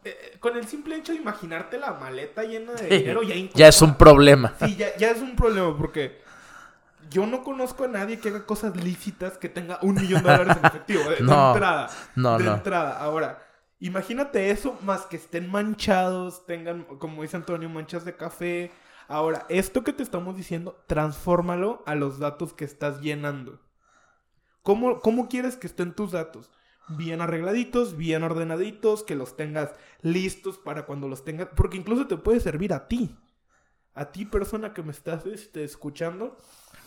Eh, 0.05 0.37
con 0.41 0.57
el 0.57 0.67
simple 0.67 0.97
hecho 0.97 1.13
de 1.13 1.19
imaginarte 1.19 1.79
la 1.79 1.93
maleta 1.93 2.43
llena 2.43 2.73
de 2.73 2.99
dinero, 2.99 3.23
ya, 3.23 3.37
ya 3.55 3.69
es 3.69 3.83
un 3.83 3.97
problema. 3.97 4.55
Sí, 4.65 4.75
ya, 4.75 4.97
ya 4.97 5.11
es 5.11 5.21
un 5.21 5.37
problema, 5.37 5.77
porque 5.77 6.23
yo 7.13 7.27
no 7.27 7.43
conozco 7.43 7.85
a 7.85 7.89
nadie 7.89 8.19
que 8.19 8.29
haga 8.29 8.47
cosas 8.47 8.77
lícitas 8.77 9.39
que 9.39 9.49
tenga 9.49 9.79
un 9.83 9.95
millón 9.95 10.23
de 10.23 10.31
dólares 10.31 10.57
en 10.59 10.67
efectivo. 10.67 11.11
De, 11.11 11.21
no, 11.21 11.47
de 11.47 11.53
entrada. 11.53 11.91
No, 12.17 12.39
de 12.39 12.45
no. 12.45 12.55
entrada. 12.55 12.99
Ahora. 12.99 13.49
Imagínate 13.79 14.53
eso, 14.53 14.79
más 14.83 15.07
que 15.07 15.17
estén 15.17 15.51
manchados, 15.51 16.47
tengan, 16.47 16.85
como 16.85 17.23
dice 17.23 17.37
Antonio, 17.37 17.69
manchas 17.69 18.05
de 18.05 18.15
café. 18.15 18.71
Ahora, 19.09 19.45
esto 19.49 19.83
que 19.83 19.93
te 19.93 20.05
estamos 20.05 20.37
diciendo, 20.37 20.81
transfórmalo 20.87 21.83
a 21.85 21.97
los 21.97 22.21
datos 22.21 22.53
que 22.53 22.65
estás 22.65 23.01
llenando. 23.01 23.59
¿Cómo, 24.63 25.01
cómo 25.01 25.29
quieres 25.29 25.57
que 25.57 25.67
estén 25.67 25.95
tus 25.95 26.13
datos? 26.13 26.51
Bien 26.91 27.21
arregladitos, 27.21 27.97
bien 27.97 28.23
ordenaditos, 28.23 29.03
que 29.03 29.17
los 29.17 29.37
tengas 29.37 29.73
listos 30.01 30.59
para 30.59 30.87
cuando 30.87 31.09
los 31.09 31.25
tengas. 31.25 31.49
Porque 31.57 31.77
incluso 31.77 32.07
te 32.07 32.17
puede 32.17 32.39
servir 32.39 32.73
a 32.73 32.87
ti. 32.87 33.17
A 33.95 34.13
ti, 34.13 34.25
persona 34.25 34.73
que 34.73 34.83
me 34.83 34.93
estás 34.93 35.27
este, 35.27 35.65
escuchando. 35.65 36.39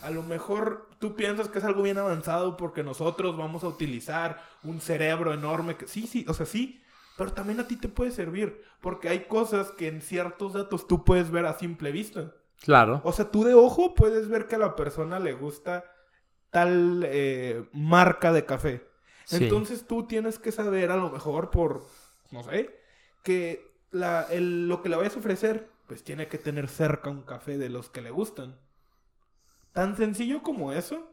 A 0.06 0.10
lo 0.10 0.22
mejor 0.22 0.88
tú 1.00 1.16
piensas 1.16 1.48
que 1.48 1.58
es 1.58 1.64
algo 1.64 1.82
bien 1.82 1.98
avanzado 1.98 2.56
porque 2.56 2.84
nosotros 2.84 3.36
vamos 3.36 3.64
a 3.64 3.68
utilizar 3.68 4.40
un 4.62 4.80
cerebro 4.80 5.34
enorme. 5.34 5.76
Que... 5.76 5.88
Sí, 5.88 6.06
sí, 6.06 6.24
o 6.28 6.32
sea, 6.32 6.46
sí. 6.46 6.80
Pero 7.16 7.32
también 7.32 7.58
a 7.58 7.66
ti 7.66 7.74
te 7.74 7.88
puede 7.88 8.12
servir. 8.12 8.62
Porque 8.80 9.08
hay 9.08 9.24
cosas 9.24 9.72
que 9.72 9.88
en 9.88 10.00
ciertos 10.00 10.52
datos 10.52 10.86
tú 10.86 11.04
puedes 11.04 11.32
ver 11.32 11.44
a 11.46 11.58
simple 11.58 11.90
vista. 11.90 12.32
Claro. 12.60 13.00
O 13.02 13.12
sea, 13.12 13.32
tú 13.32 13.42
de 13.42 13.54
ojo 13.54 13.96
puedes 13.96 14.28
ver 14.28 14.46
que 14.46 14.54
a 14.54 14.58
la 14.58 14.76
persona 14.76 15.18
le 15.18 15.32
gusta 15.32 15.84
tal 16.50 17.02
eh, 17.04 17.68
marca 17.72 18.32
de 18.32 18.44
café. 18.44 18.86
Sí. 19.24 19.42
Entonces 19.42 19.88
tú 19.88 20.06
tienes 20.06 20.38
que 20.38 20.52
saber, 20.52 20.92
a 20.92 20.96
lo 20.96 21.10
mejor 21.10 21.50
por, 21.50 21.82
no 22.30 22.44
sé, 22.44 22.78
que 23.24 23.72
la, 23.90 24.22
el, 24.30 24.68
lo 24.68 24.82
que 24.82 24.88
le 24.88 24.94
vayas 24.94 25.16
a 25.16 25.18
ofrecer, 25.18 25.68
pues 25.88 26.04
tiene 26.04 26.28
que 26.28 26.38
tener 26.38 26.68
cerca 26.68 27.10
un 27.10 27.22
café 27.22 27.58
de 27.58 27.70
los 27.70 27.88
que 27.90 28.02
le 28.02 28.12
gustan. 28.12 28.56
Tan 29.76 29.94
sencillo 29.94 30.42
como 30.42 30.72
eso, 30.72 31.06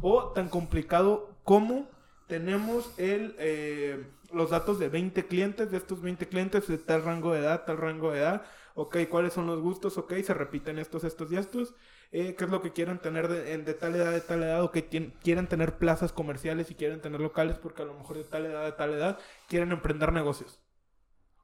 o 0.00 0.30
tan 0.30 0.48
complicado 0.48 1.36
como 1.42 1.90
tenemos 2.28 2.96
el, 2.96 3.34
eh, 3.40 4.06
los 4.32 4.50
datos 4.50 4.78
de 4.78 4.88
20 4.88 5.26
clientes, 5.26 5.68
de 5.68 5.78
estos 5.78 6.00
20 6.00 6.28
clientes, 6.28 6.68
de 6.68 6.78
tal 6.78 7.02
rango 7.02 7.32
de 7.32 7.40
edad, 7.40 7.64
tal 7.64 7.76
rango 7.76 8.12
de 8.12 8.20
edad, 8.20 8.42
ok, 8.76 8.98
cuáles 9.10 9.32
son 9.32 9.48
los 9.48 9.60
gustos, 9.60 9.98
ok, 9.98 10.12
se 10.22 10.32
repiten 10.32 10.78
estos, 10.78 11.02
estos 11.02 11.32
y 11.32 11.36
estos, 11.36 11.74
eh, 12.12 12.36
qué 12.38 12.44
es 12.44 12.50
lo 12.52 12.62
que 12.62 12.72
quieren 12.72 13.00
tener 13.00 13.26
de, 13.26 13.58
de, 13.58 13.74
tal 13.74 13.96
edad, 13.96 14.12
de 14.12 14.20
tal 14.20 14.44
edad, 14.44 14.62
o 14.62 14.70
que 14.70 14.86
quieren 15.20 15.48
tener 15.48 15.76
plazas 15.78 16.12
comerciales 16.12 16.70
y 16.70 16.76
quieren 16.76 17.00
tener 17.00 17.20
locales, 17.20 17.58
porque 17.58 17.82
a 17.82 17.84
lo 17.84 17.94
mejor 17.94 18.18
de 18.18 18.22
tal 18.22 18.46
edad, 18.46 18.64
de 18.64 18.72
tal 18.72 18.94
edad, 18.94 19.18
quieren 19.48 19.72
emprender 19.72 20.12
negocios. 20.12 20.60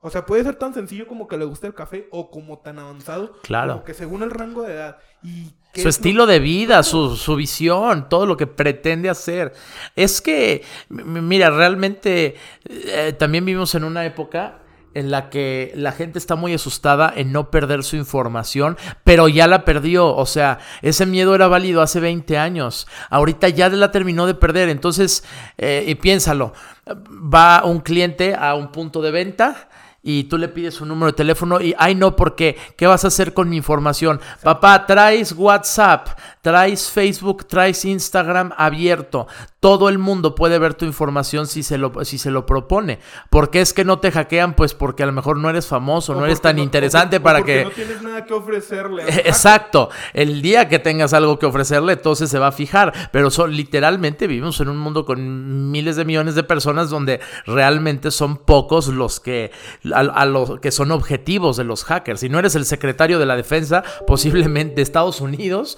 O 0.03 0.09
sea, 0.09 0.25
puede 0.25 0.45
ser 0.45 0.57
tan 0.57 0.73
sencillo 0.73 1.07
como 1.07 1.29
que 1.29 1.37
le 1.37 1.45
guste 1.45 1.67
el 1.67 1.75
café 1.75 2.09
o 2.11 2.31
como 2.31 2.59
tan 2.59 2.79
avanzado. 2.79 3.35
Claro. 3.43 3.75
Como 3.75 3.85
que 3.85 3.95
según 3.95 4.23
el 4.23 4.31
rango 4.31 4.63
de 4.63 4.73
edad. 4.73 4.99
Y 5.23 5.53
su 5.75 5.89
estilo 5.89 6.27
de 6.27 6.41
vida, 6.41 6.83
su, 6.83 7.17
su, 7.17 7.37
visión, 7.37 8.09
todo 8.09 8.25
lo 8.25 8.37
que 8.37 8.47
pretende 8.47 9.11
hacer. 9.11 9.53
Es 9.95 10.23
que, 10.23 10.65
mira, 10.89 11.51
realmente 11.51 12.35
eh, 12.65 13.15
también 13.19 13.45
vivimos 13.45 13.75
en 13.75 13.85
una 13.85 14.07
época 14.07 14.61
en 14.95 15.11
la 15.11 15.31
que 15.31 15.73
la 15.77 15.93
gente 15.93 16.19
está 16.19 16.35
muy 16.35 16.55
asustada 16.55 17.13
en 17.15 17.31
no 17.31 17.51
perder 17.51 17.85
su 17.85 17.97
información, 17.97 18.77
pero 19.05 19.29
ya 19.29 19.47
la 19.47 19.65
perdió. 19.65 20.15
O 20.15 20.27
sea, 20.27 20.59
ese 20.83 21.07
miedo 21.07 21.35
era 21.35 21.47
válido 21.47 21.83
hace 21.83 22.01
20 22.01 22.39
años. 22.39 22.89
Ahorita 23.09 23.49
ya 23.49 23.69
la 23.69 23.93
terminó 23.93 24.27
de 24.27 24.35
perder. 24.35 24.69
Entonces, 24.69 25.25
eh, 25.59 25.85
y 25.87 25.95
piénsalo, 25.95 26.53
va 26.89 27.65
un 27.65 27.81
cliente 27.81 28.35
a 28.35 28.55
un 28.55 28.73
punto 28.73 29.03
de 29.03 29.11
venta 29.11 29.69
y 30.03 30.25
tú 30.25 30.39
le 30.39 30.49
pides 30.49 30.81
un 30.81 30.89
número 30.89 31.13
de 31.13 31.17
teléfono 31.17 31.61
y, 31.61 31.75
ay 31.79 31.95
no, 31.95 32.17
porque, 32.17 32.57
¿qué 32.77 32.87
vas 32.87 33.05
a 33.05 33.09
hacer 33.09 33.35
con 33.35 33.49
mi 33.49 33.57
información? 33.57 34.21
Papá, 34.43 34.87
traes 34.87 35.33
WhatsApp, 35.33 36.09
traes 36.42 36.90
Facebook, 36.90 37.46
traes 37.46 37.85
Instagram 37.85 38.53
abierto. 38.57 39.26
Todo 39.61 39.90
el 39.90 39.98
mundo 39.98 40.35
puede 40.35 40.59
ver 40.59 40.74
tu 40.74 40.87
información 40.87 41.46
si 41.46 41.62
se 41.62 41.76
lo, 41.76 42.05
si 42.05 42.16
se 42.16 42.31
lo 42.31 42.46
propone. 42.46 42.98
¿Por 43.29 43.50
qué 43.50 43.61
es 43.61 43.74
que 43.74 43.85
no 43.85 43.98
te 43.98 44.11
hackean? 44.11 44.55
Pues 44.55 44.72
porque 44.72 45.03
a 45.03 45.07
lo 45.07 45.12
mejor 45.12 45.37
no 45.37 45.50
eres 45.50 45.66
famoso, 45.66 46.12
o 46.12 46.14
no 46.16 46.24
eres 46.24 46.40
tan 46.40 46.57
no, 46.57 46.62
interesante 46.62 47.18
o, 47.18 47.22
para 47.22 47.40
o 47.40 47.44
que... 47.44 47.64
No 47.64 47.70
tienes 47.70 48.00
nada 48.00 48.24
que 48.24 48.33
ofrecerle. 48.33 49.05
Exacto. 49.29 49.90
El 50.14 50.40
día 50.40 50.68
que 50.68 50.79
tengas 50.79 51.12
algo 51.12 51.38
que 51.38 51.44
ofrecerle, 51.44 51.92
entonces 51.92 52.31
se 52.31 52.38
va 52.38 52.48
a 52.48 52.53
fijar. 52.53 53.11
Pero 53.12 53.31
son, 53.31 53.55
literalmente 53.55 54.26
vivimos 54.26 54.61
en 54.61 54.70
un 54.70 54.79
mundo 54.79 55.05
con 55.05 55.70
miles 55.70 55.96
de 55.96 56.07
millones 56.07 56.35
de 56.35 56.42
personas 56.42 56.88
donde 56.88 57.20
realmente 57.44 58.11
son 58.11 58.38
pocos 58.38 58.88
los 58.88 59.20
que 59.20 59.50
a, 59.92 60.00
a 60.00 60.24
los 60.24 60.59
que 60.61 60.70
son 60.70 60.90
objetivos 60.90 61.59
de 61.59 61.64
los 61.64 61.85
hackers. 61.85 62.20
Si 62.20 62.29
no 62.31 62.38
eres 62.38 62.55
el 62.55 62.64
secretario 62.64 63.18
de 63.18 63.26
la 63.26 63.37
defensa, 63.37 63.85
posiblemente 64.07 64.76
de 64.76 64.83
Estados 64.83 65.20
Unidos, 65.20 65.76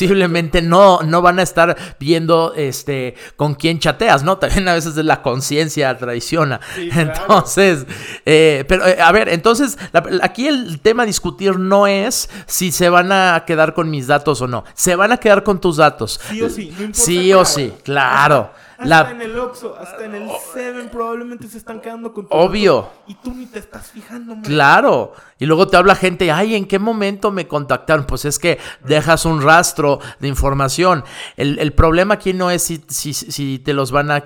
posiblemente 0.00 0.62
no, 0.62 1.00
no 1.02 1.20
van 1.20 1.38
a 1.38 1.42
estar 1.42 1.76
viendo 1.98 2.54
este 2.56 3.14
con 3.36 3.54
quién 3.54 3.78
chateas, 3.78 4.22
¿no? 4.22 4.38
También 4.38 4.66
a 4.68 4.74
veces 4.74 4.96
la 4.96 5.20
conciencia 5.20 5.96
traiciona. 5.98 6.60
Sí, 6.74 6.88
claro. 6.88 7.12
Entonces, 7.12 7.86
eh, 8.24 8.64
pero 8.66 8.86
eh, 8.86 8.98
a 9.00 9.12
ver, 9.12 9.28
entonces, 9.28 9.78
la, 9.92 10.02
aquí 10.22 10.48
el 10.48 10.80
tema 10.80 11.02
a 11.02 11.06
discutir 11.06 11.58
no 11.58 11.86
es 11.86 12.30
si 12.46 12.72
se 12.72 12.88
van 12.88 13.12
a 13.12 13.44
quedar 13.46 13.74
con 13.74 13.90
mis 13.90 14.06
datos 14.06 14.40
o 14.40 14.48
no. 14.48 14.64
Se 14.74 14.96
van 14.96 15.12
a 15.12 15.18
quedar 15.18 15.42
con 15.42 15.60
tus 15.60 15.76
datos. 15.76 16.18
Sí 16.30 16.40
o 16.42 16.48
sí, 16.48 16.72
no 16.76 16.84
importa 16.84 17.00
Sí 17.00 17.34
o 17.34 17.44
sí, 17.44 17.72
claro. 17.84 18.50
Hasta 18.80 19.10
en 19.10 19.22
el 19.22 19.38
Oxxo, 19.38 19.76
hasta 19.78 20.04
en 20.04 20.14
el 20.14 20.28
Seven 20.52 20.88
probablemente 20.88 21.46
se 21.48 21.58
están 21.58 21.80
quedando 21.80 22.12
con 22.12 22.28
tu 22.28 22.34
Obvio. 22.34 22.88
y 23.06 23.14
tú 23.14 23.32
ni 23.34 23.46
te 23.46 23.58
estás 23.58 23.90
fijando. 23.90 24.34
man. 24.34 24.44
Claro. 24.44 25.12
Y 25.38 25.46
luego 25.46 25.68
te 25.68 25.76
habla 25.76 25.94
gente, 25.94 26.30
ay, 26.32 26.54
¿en 26.54 26.66
qué 26.66 26.78
momento 26.78 27.30
me 27.30 27.46
contactaron? 27.46 28.06
Pues 28.06 28.24
es 28.24 28.38
que 28.38 28.58
dejas 28.84 29.24
un 29.24 29.42
rastro 29.42 30.00
de 30.18 30.28
información. 30.28 31.04
El, 31.36 31.58
el 31.58 31.72
problema 31.72 32.14
aquí 32.14 32.32
no 32.32 32.50
es 32.50 32.62
si, 32.62 32.82
si, 32.88 33.12
si 33.14 33.58
te 33.58 33.72
los 33.74 33.90
van 33.92 34.10
a 34.10 34.24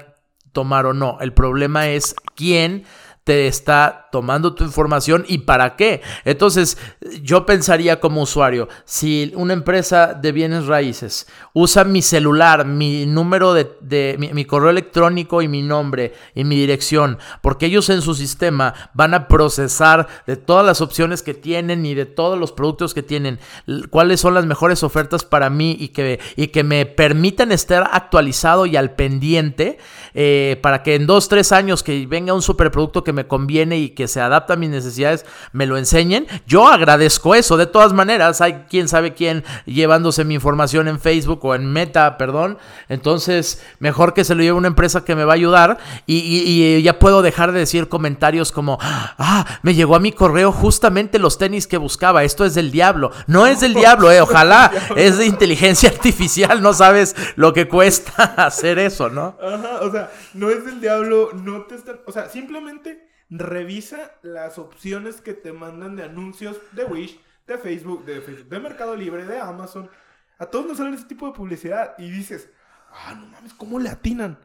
tomar 0.52 0.86
o 0.86 0.94
no. 0.94 1.18
El 1.20 1.32
problema 1.32 1.88
es 1.88 2.14
quién 2.34 2.84
te 3.24 3.46
está 3.46 4.03
tomando 4.14 4.54
tu 4.54 4.62
información 4.62 5.24
y 5.26 5.38
para 5.38 5.74
qué. 5.74 6.00
Entonces, 6.24 6.78
yo 7.20 7.44
pensaría 7.46 7.98
como 7.98 8.22
usuario, 8.22 8.68
si 8.84 9.32
una 9.34 9.54
empresa 9.54 10.14
de 10.14 10.30
bienes 10.30 10.66
raíces 10.66 11.26
usa 11.52 11.82
mi 11.82 12.00
celular, 12.00 12.64
mi 12.64 13.06
número 13.06 13.54
de, 13.54 14.16
mi, 14.32 14.44
correo 14.44 14.70
electrónico 14.70 15.42
y 15.42 15.48
mi 15.48 15.62
nombre 15.62 16.14
y 16.32 16.44
mi 16.44 16.54
dirección, 16.54 17.18
porque 17.42 17.66
ellos 17.66 17.90
en 17.90 18.02
su 18.02 18.14
sistema 18.14 18.72
van 18.94 19.14
a 19.14 19.26
procesar 19.26 20.06
de 20.28 20.36
todas 20.36 20.64
las 20.64 20.80
opciones 20.80 21.24
que 21.24 21.34
tienen 21.34 21.84
y 21.84 21.94
de 21.94 22.06
todos 22.06 22.38
los 22.38 22.52
productos 22.52 22.94
que 22.94 23.02
tienen, 23.02 23.40
cuáles 23.90 24.20
son 24.20 24.34
las 24.34 24.46
mejores 24.46 24.84
ofertas 24.84 25.24
para 25.24 25.50
mí 25.50 25.76
y 25.76 25.88
que, 25.88 26.20
y 26.36 26.46
que 26.48 26.62
me 26.62 26.86
permitan 26.86 27.50
estar 27.50 27.90
actualizado 27.90 28.64
y 28.66 28.76
al 28.76 28.92
pendiente 28.92 29.78
eh, 30.14 30.56
para 30.62 30.84
que 30.84 30.94
en 30.94 31.08
dos, 31.08 31.28
tres 31.28 31.50
años 31.50 31.82
que 31.82 32.06
venga 32.06 32.32
un 32.32 32.42
superproducto 32.42 33.02
que 33.02 33.12
me 33.12 33.26
conviene 33.26 33.78
y 33.78 33.88
que 33.90 34.03
se 34.08 34.20
adapta 34.20 34.54
a 34.54 34.56
mis 34.56 34.70
necesidades, 34.70 35.24
me 35.52 35.66
lo 35.66 35.76
enseñen. 35.76 36.26
Yo 36.46 36.68
agradezco 36.68 37.34
eso. 37.34 37.56
De 37.56 37.66
todas 37.66 37.92
maneras, 37.92 38.40
hay 38.40 38.64
quién 38.68 38.88
sabe 38.88 39.14
quién 39.14 39.44
llevándose 39.66 40.24
mi 40.24 40.34
información 40.34 40.88
en 40.88 41.00
Facebook 41.00 41.44
o 41.44 41.54
en 41.54 41.72
Meta, 41.72 42.18
perdón. 42.18 42.58
Entonces, 42.88 43.62
mejor 43.78 44.14
que 44.14 44.24
se 44.24 44.34
lo 44.34 44.42
lleve 44.42 44.58
una 44.58 44.68
empresa 44.68 45.04
que 45.04 45.14
me 45.14 45.24
va 45.24 45.32
a 45.32 45.36
ayudar 45.36 45.78
y, 46.06 46.18
y, 46.18 46.76
y 46.76 46.82
ya 46.82 46.98
puedo 46.98 47.22
dejar 47.22 47.52
de 47.52 47.60
decir 47.60 47.88
comentarios 47.88 48.52
como, 48.52 48.78
ah, 48.80 49.44
me 49.62 49.74
llegó 49.74 49.96
a 49.96 50.00
mi 50.00 50.12
correo 50.12 50.52
justamente 50.52 51.18
los 51.18 51.38
tenis 51.38 51.66
que 51.66 51.76
buscaba. 51.76 52.24
Esto 52.24 52.44
es 52.44 52.54
del 52.54 52.70
diablo. 52.70 53.10
No 53.26 53.46
es 53.46 53.60
del 53.60 53.74
diablo, 53.74 54.10
eh. 54.10 54.20
Ojalá. 54.20 54.70
Es 54.96 55.18
de 55.18 55.26
inteligencia 55.26 55.88
artificial. 55.88 56.62
No 56.62 56.72
sabes 56.72 57.14
lo 57.36 57.52
que 57.52 57.68
cuesta 57.68 58.22
hacer 58.36 58.78
eso, 58.78 59.08
¿no? 59.08 59.36
Ajá, 59.42 59.80
o 59.82 59.90
sea, 59.90 60.10
no 60.34 60.50
es 60.50 60.64
del 60.64 60.80
diablo. 60.80 61.30
No 61.32 61.62
te 61.62 61.74
están. 61.74 62.00
O 62.06 62.12
sea, 62.12 62.28
simplemente 62.28 63.06
revisa 63.30 64.12
las 64.22 64.58
opciones 64.58 65.20
que 65.20 65.34
te 65.34 65.52
mandan 65.52 65.96
de 65.96 66.04
anuncios 66.04 66.58
de 66.72 66.84
Wish, 66.84 67.20
de 67.46 67.58
Facebook, 67.58 68.04
de, 68.04 68.20
Facebook, 68.20 68.48
de 68.48 68.60
Mercado 68.60 68.96
Libre, 68.96 69.24
de 69.24 69.38
Amazon. 69.38 69.90
A 70.38 70.46
todos 70.46 70.66
nos 70.66 70.78
salen 70.78 70.94
ese 70.94 71.04
tipo 71.04 71.26
de 71.26 71.32
publicidad 71.32 71.94
y 71.98 72.10
dices, 72.10 72.50
ah, 72.92 73.14
no 73.14 73.26
mames, 73.26 73.54
¿cómo 73.54 73.78
le 73.78 73.88
atinan? 73.88 74.38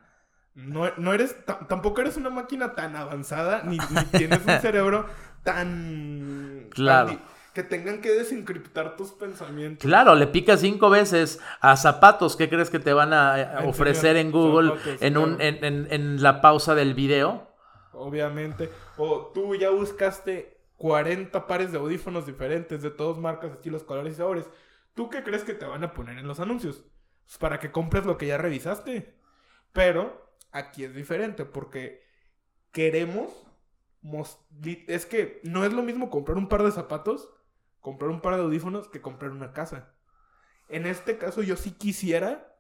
No, 0.56 0.92
no 0.98 1.13
eres, 1.13 1.36
tampoco 1.68 2.02
eres 2.02 2.18
una 2.18 2.30
máquina 2.30 2.76
tan 2.76 2.96
avanzada, 2.96 3.63
ni, 3.63 3.78
ni 3.78 4.06
tienes 4.18 4.39
un 4.46 4.60
cerebro 4.60 5.08
tan... 5.44 6.68
Claro. 6.72 7.10
tan 7.10 7.39
que 7.54 7.63
tengan 7.63 8.00
que 8.00 8.12
desencriptar 8.12 8.96
tus 8.96 9.12
pensamientos. 9.12 9.86
Claro, 9.86 10.15
le 10.15 10.28
picas 10.28 10.62
cinco 10.62 10.89
veces 10.89 11.39
a 11.62 11.76
zapatos. 11.78 12.36
¿Qué 12.36 12.48
crees 12.48 12.70
que 12.70 12.80
te 12.80 12.94
van 12.94 13.12
a, 13.12 13.34
a 13.34 13.63
ofrecer 13.65 14.18
en 14.18 14.32
Google 14.32 14.70
zapatos, 14.70 15.02
en, 15.02 15.18
un, 15.18 15.42
en, 15.42 15.63
en, 15.65 15.88
en 15.92 16.24
la 16.24 16.42
pausa 16.42 16.76
del 16.76 16.94
video? 16.94 17.49
Obviamente. 18.00 18.70
O 18.98 19.28
tú 19.34 19.56
ya 19.56 19.70
buscaste 19.70 20.58
40 20.78 21.46
pares 21.48 21.72
de 21.72 21.78
audífonos 21.78 22.26
diferentes 22.26 22.82
de 22.82 22.90
todas 22.90 23.18
marcas, 23.18 23.52
estilos, 23.52 23.84
colores 23.84 24.14
y 24.14 24.18
sabores. 24.18 24.46
¿Tú 24.94 25.10
qué 25.10 25.24
crees 25.24 25.44
que 25.44 25.54
te 25.54 25.66
van 25.66 25.84
a 25.84 25.94
poner 25.94 26.18
en 26.18 26.28
los 26.28 26.40
anuncios? 26.40 26.84
Pues 27.26 27.38
para 27.38 27.60
que 27.60 27.72
compres 27.72 28.06
lo 28.06 28.18
que 28.18 28.28
ya 28.28 28.38
revisaste. 28.38 29.16
Pero 29.74 30.34
aquí 30.52 30.84
es 30.84 30.96
diferente 30.96 31.46
porque 31.46 32.04
queremos... 32.72 33.46
Es 34.88 35.06
que 35.06 35.42
no 35.44 35.66
es 35.66 35.74
lo 35.74 35.84
mismo 35.84 36.10
comprar 36.10 36.38
un 36.38 36.48
par 36.48 36.64
de 36.64 36.72
zapatos, 36.72 37.30
comprar 37.82 38.10
un 38.10 38.22
par 38.22 38.36
de 38.36 38.42
audífonos 38.42 38.88
que 38.88 39.02
comprar 39.02 39.32
una 39.32 39.52
casa. 39.52 39.94
En 40.70 40.86
este 40.86 41.18
caso 41.18 41.42
yo 41.42 41.58
sí 41.58 41.72
quisiera, 41.72 42.56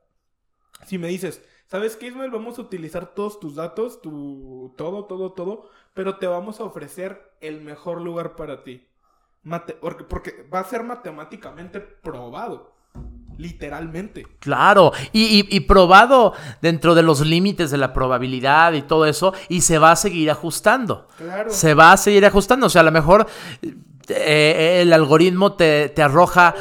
si 0.85 0.97
me 0.97 1.07
dices, 1.07 1.41
¿Sabes 1.69 1.95
qué, 1.95 2.07
Ismael? 2.07 2.31
Vamos 2.31 2.57
a 2.57 2.63
utilizar 2.63 3.13
todos 3.13 3.39
tus 3.39 3.53
datos, 3.53 4.01
tu 4.01 4.73
todo, 4.75 5.05
todo, 5.05 5.33
todo, 5.33 5.69
pero 5.93 6.17
te 6.17 6.25
vamos 6.25 6.59
a 6.59 6.63
ofrecer 6.63 7.31
el 7.41 7.61
mejor 7.61 8.01
lugar 8.01 8.35
para 8.35 8.63
ti. 8.63 8.87
Mate 9.43 9.73
porque, 9.73 10.03
porque 10.03 10.47
va 10.51 10.61
a 10.61 10.63
ser 10.63 10.83
matemáticamente 10.83 11.79
probado. 11.79 12.73
Literalmente. 13.37 14.25
Claro, 14.39 14.91
y, 15.13 15.39
y, 15.39 15.47
y, 15.55 15.59
probado 15.61 16.33
dentro 16.61 16.93
de 16.93 17.03
los 17.03 17.21
límites 17.21 17.71
de 17.71 17.77
la 17.77 17.93
probabilidad 17.93 18.73
y 18.73 18.81
todo 18.81 19.05
eso, 19.05 19.33
y 19.47 19.61
se 19.61 19.77
va 19.77 19.91
a 19.91 19.95
seguir 19.95 20.29
ajustando. 20.29 21.07
Claro. 21.17 21.51
Se 21.51 21.75
va 21.75 21.93
a 21.93 21.97
seguir 21.97 22.25
ajustando. 22.25 22.65
O 22.65 22.69
sea, 22.69 22.81
a 22.81 22.85
lo 22.85 22.91
mejor 22.91 23.27
eh, 24.09 24.79
el 24.81 24.91
algoritmo 24.91 25.53
te, 25.53 25.87
te 25.89 26.01
arroja 26.01 26.53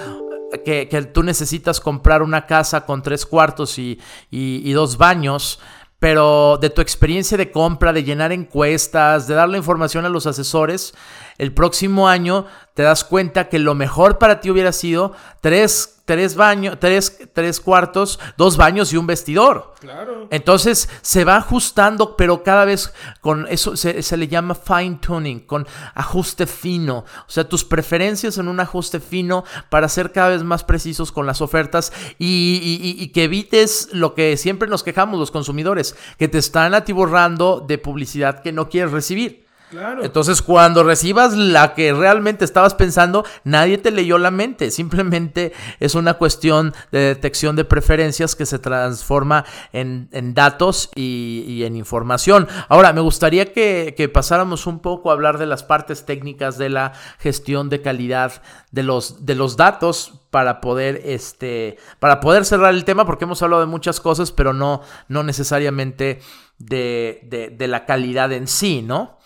que, 0.64 0.86
tú 1.12 1.22
necesitas 1.22 1.80
comprar 1.80 2.22
una 2.22 2.46
casa 2.46 2.84
con 2.86 3.02
tres 3.02 3.26
cuartos 3.26 3.78
y, 3.78 4.00
y, 4.30 4.62
y, 4.68 4.72
dos 4.72 4.96
baños, 4.96 5.60
pero 5.98 6.58
de 6.60 6.70
tu 6.70 6.80
experiencia 6.80 7.36
de 7.36 7.50
compra, 7.50 7.92
de 7.92 8.04
llenar 8.04 8.32
encuestas, 8.32 9.26
de 9.26 9.34
darle 9.34 9.58
información 9.58 10.04
a 10.04 10.08
los 10.08 10.26
asesores, 10.26 10.94
el 11.38 11.54
próximo 11.54 12.08
año 12.08 12.46
te 12.74 12.82
das 12.82 13.04
cuenta 13.04 13.48
que 13.48 13.58
lo 13.58 13.74
mejor 13.74 14.18
para 14.18 14.40
ti 14.40 14.50
hubiera 14.50 14.72
sido 14.72 15.12
tres 15.40 15.98
tres 16.08 16.36
baños, 16.36 16.78
tres, 16.80 17.28
tres 17.34 17.60
cuartos, 17.60 18.18
dos 18.38 18.56
baños 18.56 18.94
y 18.94 18.96
un 18.96 19.06
vestidor. 19.06 19.74
Claro. 19.78 20.26
Entonces 20.30 20.88
se 21.02 21.26
va 21.26 21.36
ajustando, 21.36 22.16
pero 22.16 22.42
cada 22.42 22.64
vez 22.64 22.94
con 23.20 23.46
eso 23.50 23.76
se, 23.76 24.02
se, 24.02 24.16
le 24.16 24.26
llama 24.26 24.54
fine 24.54 25.00
tuning, 25.02 25.40
con 25.40 25.66
ajuste 25.94 26.46
fino. 26.46 27.00
O 27.00 27.30
sea, 27.30 27.46
tus 27.46 27.62
preferencias 27.62 28.38
en 28.38 28.48
un 28.48 28.58
ajuste 28.58 29.00
fino 29.00 29.44
para 29.68 29.86
ser 29.90 30.10
cada 30.10 30.30
vez 30.30 30.42
más 30.44 30.64
precisos 30.64 31.12
con 31.12 31.26
las 31.26 31.42
ofertas 31.42 31.92
y, 32.18 32.58
y, 32.62 33.02
y 33.02 33.08
que 33.08 33.24
evites 33.24 33.90
lo 33.92 34.14
que 34.14 34.38
siempre 34.38 34.66
nos 34.66 34.82
quejamos 34.82 35.20
los 35.20 35.30
consumidores, 35.30 35.94
que 36.18 36.28
te 36.28 36.38
están 36.38 36.72
atiborrando 36.72 37.62
de 37.68 37.76
publicidad 37.76 38.40
que 38.40 38.52
no 38.52 38.70
quieres 38.70 38.92
recibir. 38.92 39.47
Claro. 39.70 40.02
Entonces, 40.02 40.40
cuando 40.40 40.82
recibas 40.82 41.36
la 41.36 41.74
que 41.74 41.92
realmente 41.92 42.44
estabas 42.44 42.74
pensando, 42.74 43.24
nadie 43.44 43.76
te 43.76 43.90
leyó 43.90 44.16
la 44.16 44.30
mente. 44.30 44.70
Simplemente 44.70 45.52
es 45.78 45.94
una 45.94 46.14
cuestión 46.14 46.74
de 46.90 47.00
detección 47.00 47.54
de 47.54 47.64
preferencias 47.64 48.34
que 48.34 48.46
se 48.46 48.58
transforma 48.58 49.44
en, 49.72 50.08
en 50.12 50.32
datos 50.32 50.90
y, 50.94 51.62
en 51.64 51.76
información. 51.76 52.48
Ahora, 52.68 52.92
me 52.92 53.00
gustaría 53.00 53.52
que, 53.52 54.10
pasáramos 54.12 54.66
un 54.66 54.80
poco 54.80 55.10
a 55.10 55.12
hablar 55.12 55.38
de 55.38 55.46
las 55.46 55.64
partes 55.64 56.06
técnicas 56.06 56.56
de 56.56 56.70
la 56.70 56.92
gestión 57.18 57.68
de 57.68 57.82
calidad 57.82 58.42
de 58.70 58.82
los, 58.82 59.26
de 59.26 59.34
los 59.34 59.56
datos 59.56 60.14
para 60.30 60.60
poder, 60.60 61.02
este, 61.04 61.76
para 61.98 62.20
poder 62.20 62.44
cerrar 62.44 62.74
el 62.74 62.84
tema, 62.84 63.04
porque 63.04 63.24
hemos 63.24 63.42
hablado 63.42 63.60
de 63.60 63.66
muchas 63.66 64.00
cosas, 64.00 64.32
pero 64.32 64.52
no, 64.52 64.80
no 65.08 65.22
necesariamente 65.22 66.20
de, 66.58 67.52
de 67.56 67.68
la 67.68 67.84
calidad 67.84 68.32
en 68.32 68.46
sí, 68.46 68.82
¿no? 68.82 69.17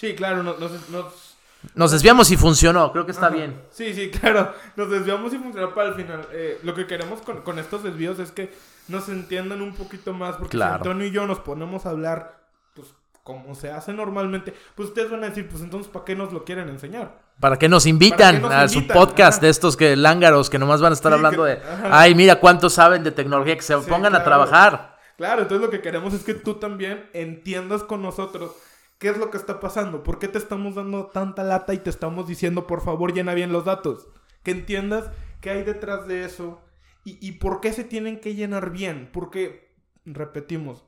Sí, 0.00 0.14
claro, 0.14 0.42
nos, 0.42 0.58
nos, 0.58 1.36
nos, 1.74 1.90
desviamos 1.92 2.30
y 2.30 2.38
funcionó, 2.38 2.90
creo 2.90 3.04
que 3.04 3.12
está 3.12 3.26
Ajá. 3.26 3.36
bien. 3.36 3.60
Sí, 3.70 3.92
sí, 3.92 4.10
claro, 4.20 4.54
nos 4.76 4.90
desviamos 4.90 5.34
y 5.34 5.38
funcionó 5.38 5.74
para 5.74 5.90
el 5.90 5.94
final. 5.94 6.26
Eh, 6.32 6.58
lo 6.62 6.74
que 6.74 6.86
queremos 6.86 7.20
con, 7.20 7.42
con, 7.42 7.58
estos 7.58 7.82
desvíos 7.82 8.18
es 8.18 8.32
que 8.32 8.50
nos 8.88 9.10
entiendan 9.10 9.60
un 9.60 9.74
poquito 9.74 10.14
más, 10.14 10.36
porque 10.36 10.56
claro. 10.56 10.72
si 10.82 10.88
Antonio 10.88 11.06
y 11.06 11.10
yo 11.10 11.26
nos 11.26 11.40
ponemos 11.40 11.84
a 11.84 11.90
hablar, 11.90 12.40
pues 12.74 12.88
como 13.22 13.54
se 13.54 13.70
hace 13.70 13.92
normalmente, 13.92 14.54
pues 14.74 14.88
ustedes 14.88 15.10
van 15.10 15.22
a 15.22 15.28
decir, 15.28 15.46
pues 15.50 15.62
entonces, 15.62 15.92
¿para 15.92 16.06
qué 16.06 16.16
nos 16.16 16.32
lo 16.32 16.44
quieren 16.44 16.70
enseñar? 16.70 17.18
Para 17.38 17.58
que 17.58 17.68
nos 17.68 17.84
invitan 17.84 18.36
que 18.36 18.40
nos 18.40 18.52
a 18.52 18.64
invitan? 18.64 18.82
su 18.86 18.88
podcast 18.98 19.36
Ajá. 19.36 19.44
de 19.44 19.50
estos 19.50 19.76
que 19.76 19.96
lángaros 19.96 20.48
que 20.48 20.58
nomás 20.58 20.80
van 20.80 20.92
a 20.92 20.94
estar 20.94 21.12
Sí, 21.12 21.16
hablando 21.16 21.44
que- 21.44 21.50
de, 21.50 21.60
ay, 21.90 22.14
mira 22.14 22.36
cuántos 22.40 22.72
saben 22.72 23.04
de 23.04 23.10
tecnología, 23.10 23.54
que 23.54 23.60
se 23.62 23.78
Sí, 23.78 23.82
pongan 23.86 24.14
a 24.14 24.22
claro. 24.22 24.24
trabajar. 24.24 24.98
Claro, 25.18 25.42
entonces 25.42 25.62
lo 25.62 25.70
que 25.70 25.82
queremos 25.82 26.14
es 26.14 26.24
que 26.24 26.32
tú 26.32 26.54
también 26.54 27.10
entiendas 27.12 27.82
con 27.82 28.00
nosotros 28.00 28.52
qué 29.00 29.08
es 29.08 29.18
lo 29.18 29.30
que 29.30 29.38
está 29.38 29.58
pasando, 29.60 30.04
por 30.04 30.20
qué 30.20 30.28
te 30.28 30.38
estamos 30.38 30.76
dando 30.76 31.06
tanta 31.06 31.42
lata 31.42 31.74
y 31.74 31.78
te 31.78 31.90
estamos 31.90 32.28
diciendo, 32.28 32.68
por 32.68 32.82
favor, 32.82 33.12
llena 33.12 33.34
bien 33.34 33.52
los 33.52 33.64
datos. 33.64 34.08
Que 34.44 34.52
entiendas 34.52 35.10
qué 35.40 35.50
hay 35.50 35.64
detrás 35.64 36.06
de 36.06 36.24
eso 36.24 36.62
y, 37.04 37.18
y 37.26 37.32
por 37.32 37.60
qué 37.60 37.72
se 37.72 37.84
tienen 37.84 38.20
que 38.20 38.34
llenar 38.36 38.70
bien. 38.70 39.10
Porque, 39.12 39.74
repetimos, 40.04 40.84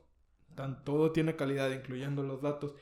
tan, 0.55 0.83
todo 0.85 1.11
tiene 1.11 1.35
calidad, 1.35 1.71
incluyendo 1.71 2.23
los 2.23 2.41
datos. 2.41 2.73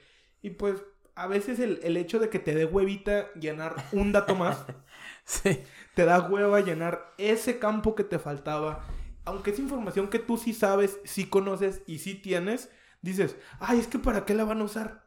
Y 0.42 0.52
pues, 0.52 0.84
a 1.16 1.28
veces 1.28 1.60
el, 1.60 1.80
el 1.84 1.98
hecho 1.98 2.20
de 2.20 2.30
que 2.30 2.40
te 2.40 2.54
dé 2.56 2.66
huevita 2.66 3.34
llenar 3.34 3.76
un 3.94 4.12
dato 4.12 4.36
más, 4.36 4.66
Sí. 5.24 5.64
te 5.96 6.06
da 6.06 6.20
hueva 6.28 6.60
llenar 6.62 7.14
ese 7.18 7.60
campo 7.60 7.96
que 7.96 8.04
te 8.04 8.20
faltaba. 8.20 8.86
Aunque 9.26 9.52
es 9.52 9.60
información 9.60 10.10
que 10.10 10.20
tú 10.20 10.38
sí 10.38 10.54
sabes, 10.54 11.00
sí 11.06 11.26
conoces 11.28 11.84
y 11.88 12.00
sí 12.00 12.16
tienes, 12.16 12.70
dices, 13.02 13.38
ay, 13.60 13.80
es 13.80 13.88
que 13.88 14.00
para 14.00 14.26
qué 14.26 14.34
la 14.34 14.46
van 14.46 14.62
a 14.62 14.66
usar. 14.66 15.01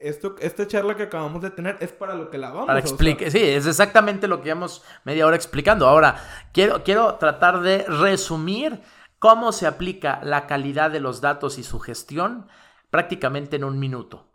Esto, 0.00 0.36
esta 0.40 0.66
charla 0.66 0.96
que 0.96 1.04
acabamos 1.04 1.42
de 1.42 1.50
tener 1.50 1.76
es 1.80 1.90
para 1.90 2.14
lo 2.14 2.30
que 2.30 2.38
la 2.38 2.50
vamos 2.50 2.66
Para 2.66 2.78
a 2.78 2.82
explique, 2.82 3.30
sí, 3.32 3.40
es 3.40 3.66
exactamente 3.66 4.28
lo 4.28 4.38
que 4.38 4.44
llevamos 4.44 4.84
media 5.04 5.26
hora 5.26 5.34
explicando. 5.34 5.88
Ahora, 5.88 6.22
quiero, 6.52 6.84
quiero 6.84 7.16
tratar 7.16 7.60
de 7.60 7.84
resumir 7.84 8.80
¿Cómo 9.18 9.50
se 9.50 9.66
aplica 9.66 10.20
la 10.22 10.46
calidad 10.46 10.90
de 10.90 11.00
los 11.00 11.20
datos 11.20 11.58
y 11.58 11.64
su 11.64 11.80
gestión? 11.80 12.46
Prácticamente 12.90 13.56
en 13.56 13.64
un 13.64 13.78
minuto. 13.78 14.30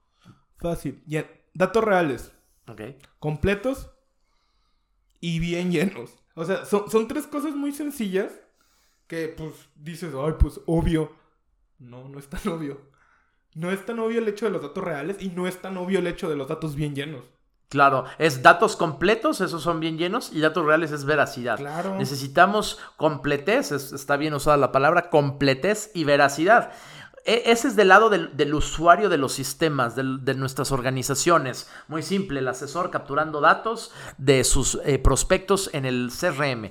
Fácil. 0.58 1.04
Datos 1.54 1.84
reales. 1.84 2.32
¿Ok? 2.68 2.82
completos 3.20 3.92
y 5.20 5.40
bien 5.40 5.72
llenos. 5.72 6.16
O 6.34 6.46
sea, 6.46 6.66
son, 6.66 6.90
son 6.90 7.08
tres 7.08 7.28
cosas 7.28 7.56
muy 7.56 7.74
sencillas 7.74 8.32
que 9.08 9.28
pues 9.28 9.54
dices, 9.76 10.14
ay, 10.18 10.34
pues 10.40 10.60
obvio. 10.66 11.14
No, 11.80 12.08
no 12.08 12.20
es 12.20 12.28
tan 12.28 12.46
obvio. 12.48 12.82
No 13.56 13.72
es 13.72 13.86
tan 13.86 14.00
obvio 14.00 14.20
el 14.20 14.28
hecho 14.28 14.46
de 14.46 14.52
los 14.52 14.62
datos 14.62 14.84
reales 14.84 15.18
y 15.20 15.30
no 15.30 15.48
es 15.48 15.62
tan 15.62 15.78
obvio 15.78 16.00
el 16.00 16.08
hecho 16.08 16.30
de 16.30 16.36
los 16.36 16.48
datos 16.48 16.76
bien 16.76 16.96
llenos. 16.96 17.24
Claro, 17.70 18.06
es 18.20 18.44
datos 18.44 18.76
completos, 18.76 19.42
esos 19.42 19.64
son 19.64 19.80
bien 19.80 19.98
llenos, 19.98 20.32
y 20.32 20.42
datos 20.42 20.64
reales 20.64 20.92
es 20.92 21.06
veracidad. 21.06 21.58
Claro. 21.58 21.96
Necesitamos 21.98 22.78
completez, 22.98 23.72
es- 23.72 23.94
está 23.94 24.16
bien 24.16 24.36
usada 24.36 24.58
la 24.58 24.72
palabra, 24.72 25.10
completez 25.10 25.90
y 25.96 26.04
veracidad. 26.04 26.72
E- 27.26 27.44
Ese 27.48 27.70
es 27.70 27.76
del 27.76 27.88
lado 27.88 28.10
del, 28.10 28.36
del 28.38 28.54
usuario 28.54 29.10
de 29.10 29.18
los 29.18 29.34
sistemas, 29.34 29.96
del- 29.96 30.24
de 30.24 30.36
nuestras 30.36 30.72
organizaciones. 30.72 31.68
Muy 31.88 32.04
simple, 32.04 32.42
el 32.42 32.48
asesor 32.48 32.92
capturando 32.92 33.42
datos 33.42 33.92
de 34.20 34.44
sus 34.44 34.80
eh, 34.86 35.00
prospectos 35.00 35.70
en 35.74 35.86
el 35.86 36.12
CRM. 36.12 36.70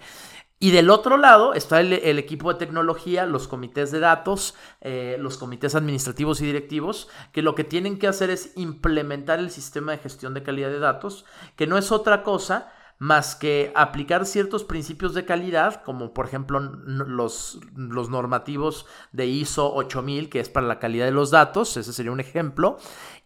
Y 0.62 0.70
del 0.70 0.90
otro 0.90 1.16
lado 1.16 1.54
está 1.54 1.80
el, 1.80 1.92
equipo 1.92 2.52
de 2.52 2.58
tecnología, 2.60 3.26
los 3.26 3.48
comités 3.48 3.90
de 3.90 3.98
datos, 3.98 4.54
eh, 4.80 5.16
los 5.18 5.36
comités 5.36 5.74
administrativos 5.74 6.40
y 6.40 6.46
directivos, 6.46 7.08
que 7.32 7.42
lo 7.42 7.56
que 7.56 7.64
tienen 7.64 7.98
que 7.98 8.06
hacer 8.06 8.30
es 8.30 8.52
implementar 8.54 9.40
el 9.40 9.50
sistema 9.50 9.90
de 9.90 9.98
gestión 9.98 10.34
de 10.34 10.44
calidad 10.44 10.68
de 10.68 10.78
datos, 10.78 11.24
que 11.56 11.66
no 11.66 11.78
es 11.78 11.90
otra 11.90 12.22
cosa 12.22 12.70
más 13.02 13.34
que 13.34 13.72
aplicar 13.74 14.26
ciertos 14.26 14.62
principios 14.62 15.12
de 15.12 15.24
calidad, 15.24 15.82
como 15.82 16.14
por 16.14 16.24
ejemplo 16.24 16.60
los, 16.60 17.58
los 17.74 18.10
normativos 18.10 18.86
de 19.10 19.26
ISO 19.26 19.74
8000, 19.74 20.30
que 20.30 20.38
es 20.38 20.48
para 20.48 20.68
la 20.68 20.78
calidad 20.78 21.06
de 21.06 21.10
los 21.10 21.32
datos, 21.32 21.76
ese 21.76 21.92
sería 21.92 22.12
un 22.12 22.20
ejemplo, 22.20 22.76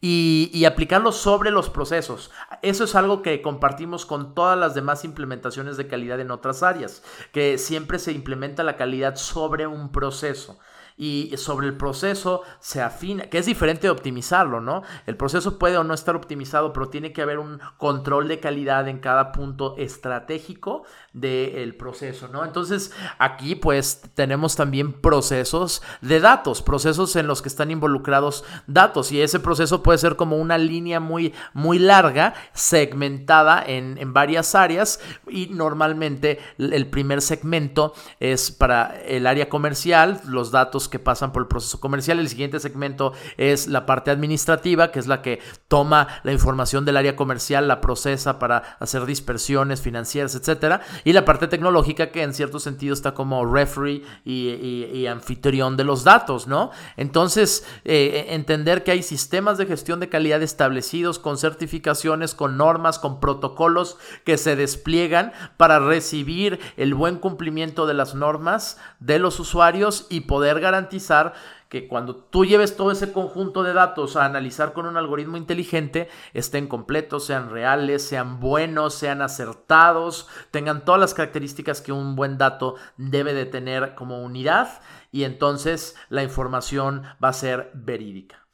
y, 0.00 0.50
y 0.54 1.12
sobre 1.12 1.50
los 1.50 1.68
procesos. 1.68 2.30
Eso 2.62 2.84
es 2.84 2.94
algo 2.94 3.20
que 3.20 3.42
compartimos 3.42 4.06
con 4.06 4.34
todas 4.34 4.58
las 4.58 4.74
demás 4.74 5.04
implementaciones 5.04 5.76
de 5.76 5.86
calidad 5.86 6.20
en 6.20 6.30
otras 6.30 6.62
áreas, 6.62 7.02
que 7.34 7.58
siempre 7.58 7.98
se 7.98 8.12
implementa 8.12 8.62
la 8.62 8.78
calidad 8.78 9.16
sobre 9.16 9.66
un 9.66 9.92
proceso 9.92 10.58
y 10.96 11.32
sobre 11.36 11.66
el 11.66 11.76
proceso 11.76 12.42
se 12.58 12.80
afina, 12.80 13.28
que 13.28 13.38
es 13.38 13.46
diferente 13.46 13.86
de 13.86 13.90
optimizarlo, 13.90 14.60
¿no? 14.60 14.82
El 15.06 15.16
proceso 15.16 15.58
puede 15.58 15.76
o 15.76 15.84
no 15.84 15.94
estar 15.94 16.16
optimizado, 16.16 16.72
pero 16.72 16.88
tiene 16.88 17.12
que 17.12 17.22
haber 17.22 17.38
un 17.38 17.60
control 17.76 18.28
de 18.28 18.40
calidad 18.40 18.88
en 18.88 18.98
cada 18.98 19.32
punto 19.32 19.76
estratégico 19.76 20.84
del 21.16 21.74
proceso, 21.74 22.28
¿no? 22.28 22.44
Entonces, 22.44 22.92
aquí 23.18 23.54
pues 23.54 24.02
tenemos 24.14 24.54
también 24.54 24.92
procesos 24.92 25.82
de 26.02 26.20
datos, 26.20 26.60
procesos 26.60 27.16
en 27.16 27.26
los 27.26 27.40
que 27.40 27.48
están 27.48 27.70
involucrados 27.70 28.44
datos 28.66 29.10
y 29.12 29.22
ese 29.22 29.40
proceso 29.40 29.82
puede 29.82 29.96
ser 29.96 30.16
como 30.16 30.36
una 30.36 30.58
línea 30.58 31.00
muy, 31.00 31.32
muy 31.54 31.78
larga, 31.78 32.34
segmentada 32.52 33.64
en, 33.66 33.96
en 33.96 34.12
varias 34.12 34.54
áreas 34.54 35.00
y 35.26 35.46
normalmente 35.46 36.38
el 36.58 36.86
primer 36.88 37.22
segmento 37.22 37.94
es 38.20 38.50
para 38.50 39.00
el 39.06 39.26
área 39.26 39.48
comercial, 39.48 40.20
los 40.26 40.50
datos 40.50 40.86
que 40.86 40.98
pasan 40.98 41.32
por 41.32 41.42
el 41.42 41.48
proceso 41.48 41.80
comercial. 41.80 42.18
El 42.18 42.28
siguiente 42.28 42.60
segmento 42.60 43.14
es 43.38 43.68
la 43.68 43.86
parte 43.86 44.10
administrativa, 44.10 44.92
que 44.92 44.98
es 44.98 45.06
la 45.06 45.22
que 45.22 45.40
toma 45.68 46.08
la 46.24 46.32
información 46.32 46.84
del 46.84 46.98
área 46.98 47.16
comercial, 47.16 47.68
la 47.68 47.80
procesa 47.80 48.38
para 48.38 48.76
hacer 48.80 49.06
dispersiones 49.06 49.80
financieras, 49.80 50.34
etcétera. 50.34 50.82
Y 51.06 51.12
la 51.12 51.24
parte 51.24 51.46
tecnológica, 51.46 52.10
que 52.10 52.24
en 52.24 52.34
cierto 52.34 52.58
sentido 52.58 52.92
está 52.92 53.14
como 53.14 53.46
referee 53.46 54.02
y, 54.24 55.06
anfitrión 55.06 55.76
de 55.76 55.84
los 55.84 56.02
datos, 56.02 56.48
¿no? 56.48 56.72
Entonces, 56.96 57.64
eh, 57.84 58.26
entender 58.30 58.82
que 58.82 58.90
hay 58.90 59.04
sistemas 59.04 59.56
de 59.56 59.66
gestión 59.66 60.00
de 60.00 60.08
calidad 60.08 60.42
establecidos 60.42 61.20
con 61.20 61.38
certificaciones, 61.38 62.34
con 62.34 62.56
normas, 62.56 62.98
con 62.98 63.20
protocolos 63.20 63.98
que 64.24 64.36
se 64.36 64.56
despliegan 64.56 65.32
para 65.56 65.78
recibir 65.78 66.58
el 66.76 66.92
buen 66.94 67.18
cumplimiento 67.18 67.86
de 67.86 67.94
las 67.94 68.16
normas 68.16 68.76
de 68.98 69.20
los 69.20 69.38
usuarios 69.38 70.08
y 70.10 70.22
poder 70.22 70.58
garantizar 70.58 71.34
que 71.68 71.88
cuando 71.88 72.16
tú 72.16 72.44
lleves 72.44 72.76
todo 72.76 72.90
ese 72.90 73.12
conjunto 73.12 73.62
de 73.62 73.72
datos 73.72 74.16
a 74.16 74.24
analizar 74.24 74.72
con 74.72 74.86
un 74.86 74.96
algoritmo 74.96 75.36
inteligente, 75.36 76.08
estén 76.34 76.68
completos, 76.68 77.26
sean 77.26 77.50
reales, 77.50 78.06
sean 78.06 78.40
buenos, 78.40 78.94
sean 78.94 79.22
acertados, 79.22 80.28
tengan 80.50 80.84
todas 80.84 81.00
las 81.00 81.14
características 81.14 81.80
que 81.80 81.92
un 81.92 82.16
buen 82.16 82.38
dato 82.38 82.76
debe 82.96 83.34
de 83.34 83.46
tener 83.46 83.94
como 83.94 84.22
unidad 84.22 84.80
y 85.10 85.24
entonces 85.24 85.96
la 86.08 86.22
información 86.22 87.02
va 87.22 87.28
a 87.28 87.32
ser 87.32 87.70
verídica. 87.74 88.46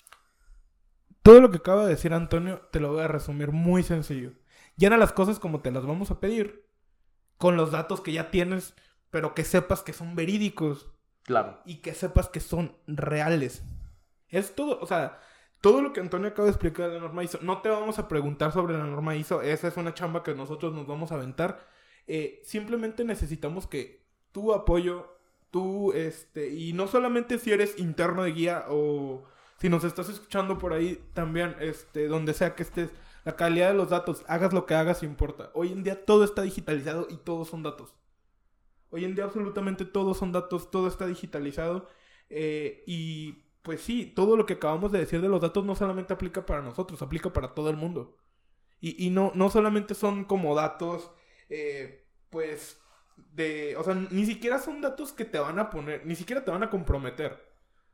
Todo 1.23 1.41
lo 1.41 1.51
que 1.51 1.59
acaba 1.59 1.85
de 1.85 1.91
decir 1.91 2.13
Antonio 2.15 2.69
te 2.73 2.81
lo 2.81 2.93
voy 2.93 3.03
a 3.03 3.09
resumir 3.09 3.53
muy 3.53 3.83
sencillo. 3.83 4.33
Llena 4.77 4.97
las 4.97 5.13
cosas 5.13 5.39
como 5.39 5.61
te 5.61 5.71
las 5.71 5.87
vamos 5.87 6.11
a 6.11 6.19
pedir, 6.19 6.67
con 7.37 7.57
los 7.57 7.71
datos 7.71 8.01
que 8.01 8.13
ya 8.13 8.31
tienes, 8.31 8.75
pero 9.11 9.35
que 9.35 9.45
sepas 9.45 9.83
que 9.83 9.93
son 9.93 10.17
verídicos. 10.17 10.89
Claro. 11.25 11.61
y 11.65 11.77
que 11.77 11.95
sepas 11.95 12.29
que 12.29 12.41
son 12.41 12.77
reales. 12.87 13.63
Es 14.29 14.55
todo, 14.55 14.81
o 14.81 14.87
sea, 14.87 15.21
todo 15.61 15.81
lo 15.83 15.93
que 15.93 16.01
Antonio 16.01 16.29
acaba 16.29 16.47
de 16.47 16.53
explicar 16.53 16.89
de 16.89 16.95
la 16.95 17.01
norma 17.01 17.23
ISO. 17.23 17.39
No 17.43 17.63
te 17.63 17.69
vamos 17.69 17.99
a 17.99 18.09
preguntar 18.09 18.53
sobre 18.53 18.77
la 18.77 18.85
norma 18.85 19.15
ISO, 19.15 19.43
esa 19.43 19.69
es 19.69 19.77
una 19.77 19.95
chamba 19.95 20.23
que 20.23 20.35
nosotros 20.35 20.73
nos 20.73 20.87
vamos 20.87 21.13
a 21.13 21.15
aventar. 21.15 21.69
Eh, 22.07 22.41
simplemente 22.45 23.05
necesitamos 23.05 23.67
que 23.67 24.05
tu 24.33 24.53
apoyo, 24.53 25.17
tú, 25.51 25.93
este, 25.93 26.49
y 26.51 26.73
no 26.73 26.89
solamente 26.89 27.39
si 27.39 27.53
eres 27.53 27.79
interno 27.79 28.25
de 28.25 28.33
guía 28.33 28.65
o 28.69 29.25
si 29.59 29.69
nos 29.69 29.85
estás 29.85 30.09
escuchando 30.09 30.59
por 30.59 30.73
ahí 30.73 31.01
también, 31.15 31.55
este, 31.61 32.09
donde 32.09 32.35
sea 32.35 32.57
que 32.57 32.65
estés, 32.65 32.91
la 33.25 33.37
calidad 33.37 33.69
de 33.69 33.75
los 33.75 33.91
datos, 33.91 34.25
hagas 34.27 34.53
lo 34.53 34.67
que 34.67 34.75
hagas, 34.75 35.05
importa. 35.05 35.51
Hoy 35.55 35.71
en 35.71 35.85
día 35.85 36.05
todo 36.05 36.25
está 36.25 36.43
digitalizado 36.43 37.07
y 37.09 37.17
todos 37.19 37.49
son 37.49 37.63
datos. 37.63 37.95
Hoy 38.93 39.05
en 39.07 39.17
día 39.17 39.25
absolutamente 39.25 39.87
todos 39.87 40.19
son 40.19 40.33
datos, 40.33 40.71
todo 40.71 40.89
está 40.89 41.07
digitalizado. 41.09 41.89
eh, 42.31 42.85
y 42.87 43.45
pues 43.63 43.81
sí, 43.83 44.07
todo 44.17 44.37
lo 44.37 44.47
que 44.47 44.55
acabamos 44.55 44.93
de 44.93 45.01
decir 45.01 45.21
de 45.23 45.29
los 45.29 45.41
datos 45.41 45.65
no 45.65 45.77
solamente 45.77 46.13
aplica 46.15 46.47
para 46.47 46.63
nosotros, 46.63 47.03
aplica 47.03 47.33
para 47.33 47.55
todo 47.55 47.71
el 47.71 47.77
mundo. 47.77 48.19
Y, 48.81 49.07
y 49.07 49.11
no, 49.11 49.33
no 49.35 49.51
solamente 49.51 49.95
son 49.95 50.25
como 50.25 50.55
datos, 50.55 51.13
eh, 51.49 52.07
pues, 52.31 52.81
de... 53.17 53.77
O 53.77 53.85
sea, 53.85 53.95
ni 53.95 54.27
siquiera 54.27 54.59
son 54.59 54.81
datos 54.81 55.13
que 55.13 55.25
te 55.25 55.39
van 55.39 55.59
a 55.61 55.71
poner, 55.71 56.07
ni 56.07 56.17
siquiera 56.17 56.45
te 56.45 56.51
van 56.53 56.65
a 56.65 56.71
comprometer. 56.71 57.41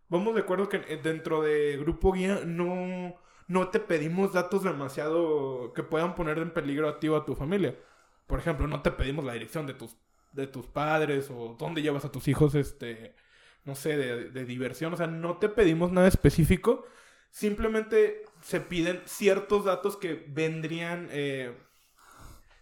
Vamos 0.08 0.34
de 0.34 0.40
acuerdo 0.42 0.68
que 0.68 0.78
eh, 0.88 1.00
dentro 1.02 1.42
de 1.42 1.76
Grupo 1.78 2.12
Guía 2.12 2.42
no, 2.46 3.16
no 3.48 3.68
te 3.70 3.80
pedimos 3.80 4.32
datos 4.32 4.62
demasiado 4.64 5.72
que 5.74 5.82
puedan 5.82 6.14
poner 6.14 6.38
en 6.38 6.52
peligro 6.54 6.88
a 6.88 7.00
ti 7.00 7.08
o 7.08 7.16
a 7.16 7.24
tu 7.26 7.34
familia. 7.34 7.78
Por 8.26 8.38
ejemplo, 8.38 8.66
no 8.68 8.82
te 8.82 8.90
pedimos 8.92 9.24
la 9.24 9.34
dirección 9.34 9.66
de 9.66 9.74
tus, 9.74 9.96
de 10.40 10.46
tus 10.46 10.66
padres 10.66 11.30
o 11.30 11.56
dónde 11.58 11.82
llevas 11.82 12.04
a 12.04 12.12
tus 12.12 12.28
hijos, 12.28 12.54
este, 12.54 13.14
no 13.64 13.74
sé, 13.74 13.96
de, 13.96 14.30
de 14.30 14.44
diversión. 14.44 14.92
O 14.94 14.96
sea, 14.96 15.06
no 15.06 15.38
te 15.38 15.48
pedimos 15.48 15.92
nada 15.92 16.08
específico. 16.08 16.84
Simplemente 17.30 18.24
se 18.40 18.60
piden 18.60 19.02
ciertos 19.04 19.64
datos 19.64 19.96
que 19.96 20.24
vendrían 20.28 21.08
eh, 21.10 21.56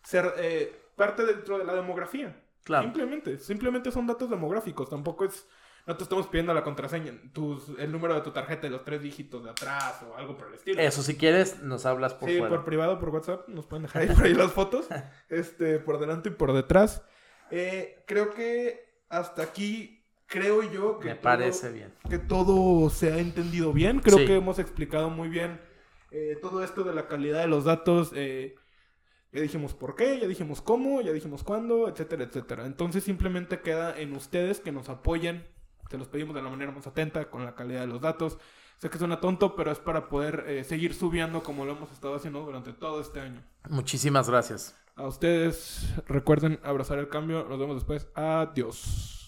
ser 0.03 0.33
eh, 0.39 0.81
parte 0.97 1.25
dentro 1.25 1.59
de 1.59 1.65
la 1.65 1.75
demografía. 1.75 2.43
Claro. 2.65 2.85
Simplemente, 2.85 3.39
simplemente 3.39 3.93
son 3.93 4.07
datos 4.07 4.29
demográficos. 4.29 4.91
Tampoco 4.91 5.25
es, 5.25 5.47
no 5.87 5.97
te 5.97 6.03
estamos 6.03 6.27
pidiendo 6.27 6.53
la 6.53 6.65
contraseña, 6.65 7.13
tus, 7.33 7.71
el 7.79 7.93
número 7.93 8.15
de 8.15 8.23
tu 8.23 8.33
tarjeta 8.33 8.63
de 8.63 8.71
los 8.71 8.85
tres 8.85 9.01
dígitos 9.03 9.45
de 9.45 9.51
atrás 9.51 10.03
o 10.03 10.17
algo 10.17 10.37
por 10.37 10.49
el 10.49 10.55
estilo. 10.55 10.81
Eso, 10.81 11.03
si 11.03 11.17
quieres, 11.17 11.63
nos 11.63 11.87
hablas 11.87 12.15
por 12.15 12.29
sí, 12.29 12.39
fuera. 12.39 12.55
por 12.55 12.65
privado, 12.65 12.99
por 12.99 13.11
WhatsApp, 13.11 13.49
nos 13.49 13.67
pueden 13.67 13.85
dejar 13.85 14.03
ahí 14.03 14.09
por 14.09 14.25
ahí 14.25 14.35
las 14.35 14.53
fotos, 14.53 14.89
este, 15.29 15.79
por 15.79 16.01
delante 16.01 16.31
y 16.31 16.33
por 16.33 16.53
detrás. 16.53 17.05
Eh, 17.51 18.03
creo 18.07 18.35
que 18.35 18.85
hasta 19.09 19.43
aquí, 19.43 20.03
creo 20.27 20.63
yo 20.63 20.99
que 20.99 21.09
Me 21.09 21.15
todo- 21.15 21.23
parece 21.23 21.71
bien. 21.73 21.93
que 22.11 22.19
todo 22.19 22.91
se 22.91 23.13
ha 23.13 23.19
entendido 23.19 23.73
bien. 23.73 24.01
Creo 24.01 24.19
Sí. 24.19 24.27
que 24.27 24.37
hemos 24.37 24.59
explicado 24.59 25.11
muy 25.11 25.29
bien 25.29 25.61
eh, 26.13 26.39
todo 26.41 26.63
esto 26.65 26.83
de 26.85 26.95
la 26.95 27.09
calidad 27.09 27.41
de 27.41 27.47
los 27.49 27.65
datos. 27.65 28.13
eh, 28.15 28.55
ya 29.33 29.43
dijimos 29.43 29.75
por 29.75 29.97
qué, 29.97 30.19
ya 30.19 30.27
dijimos 30.27 30.63
cómo, 30.63 31.03
ya 31.03 31.13
dijimos 31.13 31.43
cuándo, 31.45 31.89
etcétera, 31.89 32.25
etcétera. 32.25 32.65
Entonces 32.65 33.05
simplemente 33.05 33.61
queda 33.61 33.99
en 33.99 34.15
ustedes 34.15 34.61
que 34.61 34.73
nos 34.73 34.89
apoyen. 34.89 35.47
Se 35.91 35.99
los 35.99 36.09
pedimos 36.09 36.35
de 36.35 36.43
la 36.43 36.49
manera 36.49 36.71
más 36.73 36.87
atenta 36.87 37.29
con 37.29 37.45
la 37.45 37.55
calidad 37.55 37.81
de 37.83 37.87
los 37.89 38.01
datos. 38.01 38.39
Sé 38.79 38.89
que 38.89 38.99
suena 38.99 39.21
tonto, 39.21 39.55
pero 39.55 39.71
es 39.73 39.79
para 39.79 40.09
poder 40.09 40.45
eh, 40.47 40.65
seguir 40.65 40.95
subiendo 40.95 41.43
como 41.43 41.65
lo 41.67 41.73
hemos 41.73 41.93
estado 41.93 42.15
haciendo 42.15 42.41
durante 42.45 42.73
todo 42.73 43.01
este 43.01 43.21
año. 43.21 43.43
Muchísimas 43.69 44.31
gracias. 44.31 44.75
A 44.97 45.07
ustedes 45.07 45.95
recuerden 46.09 46.59
abrazar 46.63 46.99
el 46.99 47.09
cambio. 47.11 47.45
Nos 47.45 47.59
vemos 47.59 47.77
después. 47.77 48.09
Adiós. 48.15 49.16